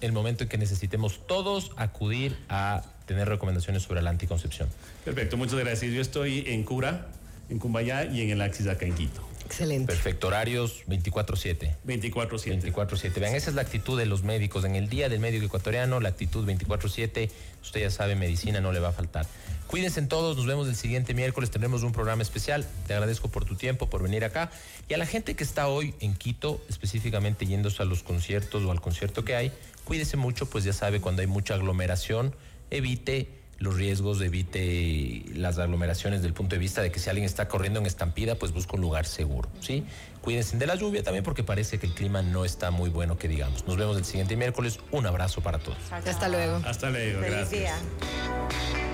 el 0.00 0.12
momento 0.12 0.44
en 0.44 0.48
que 0.48 0.58
necesitemos 0.58 1.26
todos 1.26 1.72
acudir 1.76 2.36
a 2.48 2.82
tener 3.06 3.28
recomendaciones 3.28 3.82
sobre 3.82 4.02
la 4.02 4.10
anticoncepción. 4.10 4.68
Perfecto, 5.04 5.36
muchas 5.36 5.58
gracias. 5.58 5.92
Yo 5.92 6.00
estoy 6.00 6.44
en 6.46 6.62
Cura, 6.64 7.08
en 7.48 7.58
Cumbayá 7.58 8.04
y 8.04 8.22
en 8.22 8.30
el 8.30 8.40
Axis 8.40 8.66
acá 8.68 8.86
en 8.86 8.94
Quito. 8.94 9.20
Excelente. 9.50 9.92
Perfecto, 9.92 10.28
horarios 10.28 10.84
24/7. 10.86 11.74
24-7. 11.84 12.60
24-7. 12.62 13.18
Vean, 13.18 13.34
esa 13.34 13.50
es 13.50 13.56
la 13.56 13.62
actitud 13.62 13.98
de 13.98 14.06
los 14.06 14.22
médicos. 14.22 14.64
En 14.64 14.76
el 14.76 14.88
Día 14.88 15.08
del 15.08 15.18
Médico 15.18 15.44
Ecuatoriano, 15.44 15.98
la 15.98 16.10
actitud 16.10 16.46
24-7. 16.46 17.30
Usted 17.60 17.80
ya 17.80 17.90
sabe, 17.90 18.14
medicina 18.14 18.60
no 18.60 18.70
le 18.70 18.78
va 18.78 18.90
a 18.90 18.92
faltar. 18.92 19.26
Cuídense 19.66 19.98
en 19.98 20.06
todos, 20.06 20.36
nos 20.36 20.46
vemos 20.46 20.68
el 20.68 20.76
siguiente 20.76 21.14
miércoles. 21.14 21.50
Tendremos 21.50 21.82
un 21.82 21.90
programa 21.90 22.22
especial. 22.22 22.64
Te 22.86 22.94
agradezco 22.94 23.28
por 23.28 23.44
tu 23.44 23.56
tiempo, 23.56 23.90
por 23.90 24.04
venir 24.04 24.24
acá. 24.24 24.52
Y 24.88 24.94
a 24.94 24.98
la 24.98 25.06
gente 25.06 25.34
que 25.34 25.42
está 25.42 25.66
hoy 25.66 25.94
en 25.98 26.14
Quito, 26.14 26.64
específicamente 26.68 27.44
yéndose 27.44 27.82
a 27.82 27.86
los 27.86 28.04
conciertos 28.04 28.62
o 28.62 28.70
al 28.70 28.80
concierto 28.80 29.24
que 29.24 29.34
hay, 29.34 29.50
cuídese 29.84 30.16
mucho, 30.16 30.46
pues 30.46 30.62
ya 30.62 30.72
sabe, 30.72 31.00
cuando 31.00 31.22
hay 31.22 31.26
mucha 31.26 31.54
aglomeración, 31.54 32.36
evite 32.70 33.39
los 33.60 33.76
riesgos, 33.76 34.20
evite 34.22 35.22
las 35.34 35.58
aglomeraciones 35.58 36.22
del 36.22 36.32
punto 36.32 36.56
de 36.56 36.58
vista 36.58 36.80
de 36.80 36.90
que 36.90 36.98
si 36.98 37.10
alguien 37.10 37.26
está 37.26 37.46
corriendo 37.46 37.78
en 37.78 37.86
estampida, 37.86 38.34
pues 38.34 38.52
busca 38.52 38.74
un 38.74 38.80
lugar 38.80 39.04
seguro, 39.04 39.50
¿sí? 39.60 39.84
Cuídense 40.22 40.56
de 40.56 40.66
la 40.66 40.74
lluvia 40.74 41.02
también 41.02 41.22
porque 41.22 41.44
parece 41.44 41.78
que 41.78 41.86
el 41.86 41.94
clima 41.94 42.22
no 42.22 42.44
está 42.46 42.70
muy 42.70 42.88
bueno 42.88 43.18
que 43.18 43.28
digamos. 43.28 43.66
Nos 43.66 43.76
vemos 43.76 43.98
el 43.98 44.04
siguiente 44.04 44.34
miércoles. 44.34 44.80
Un 44.90 45.06
abrazo 45.06 45.42
para 45.42 45.58
todos. 45.58 45.78
Hasta 45.92 46.28
luego. 46.28 46.60
Hasta 46.64 46.90
luego, 46.90 47.20
Feliz 47.20 47.36
gracias. 47.36 47.50
día. 47.50 48.89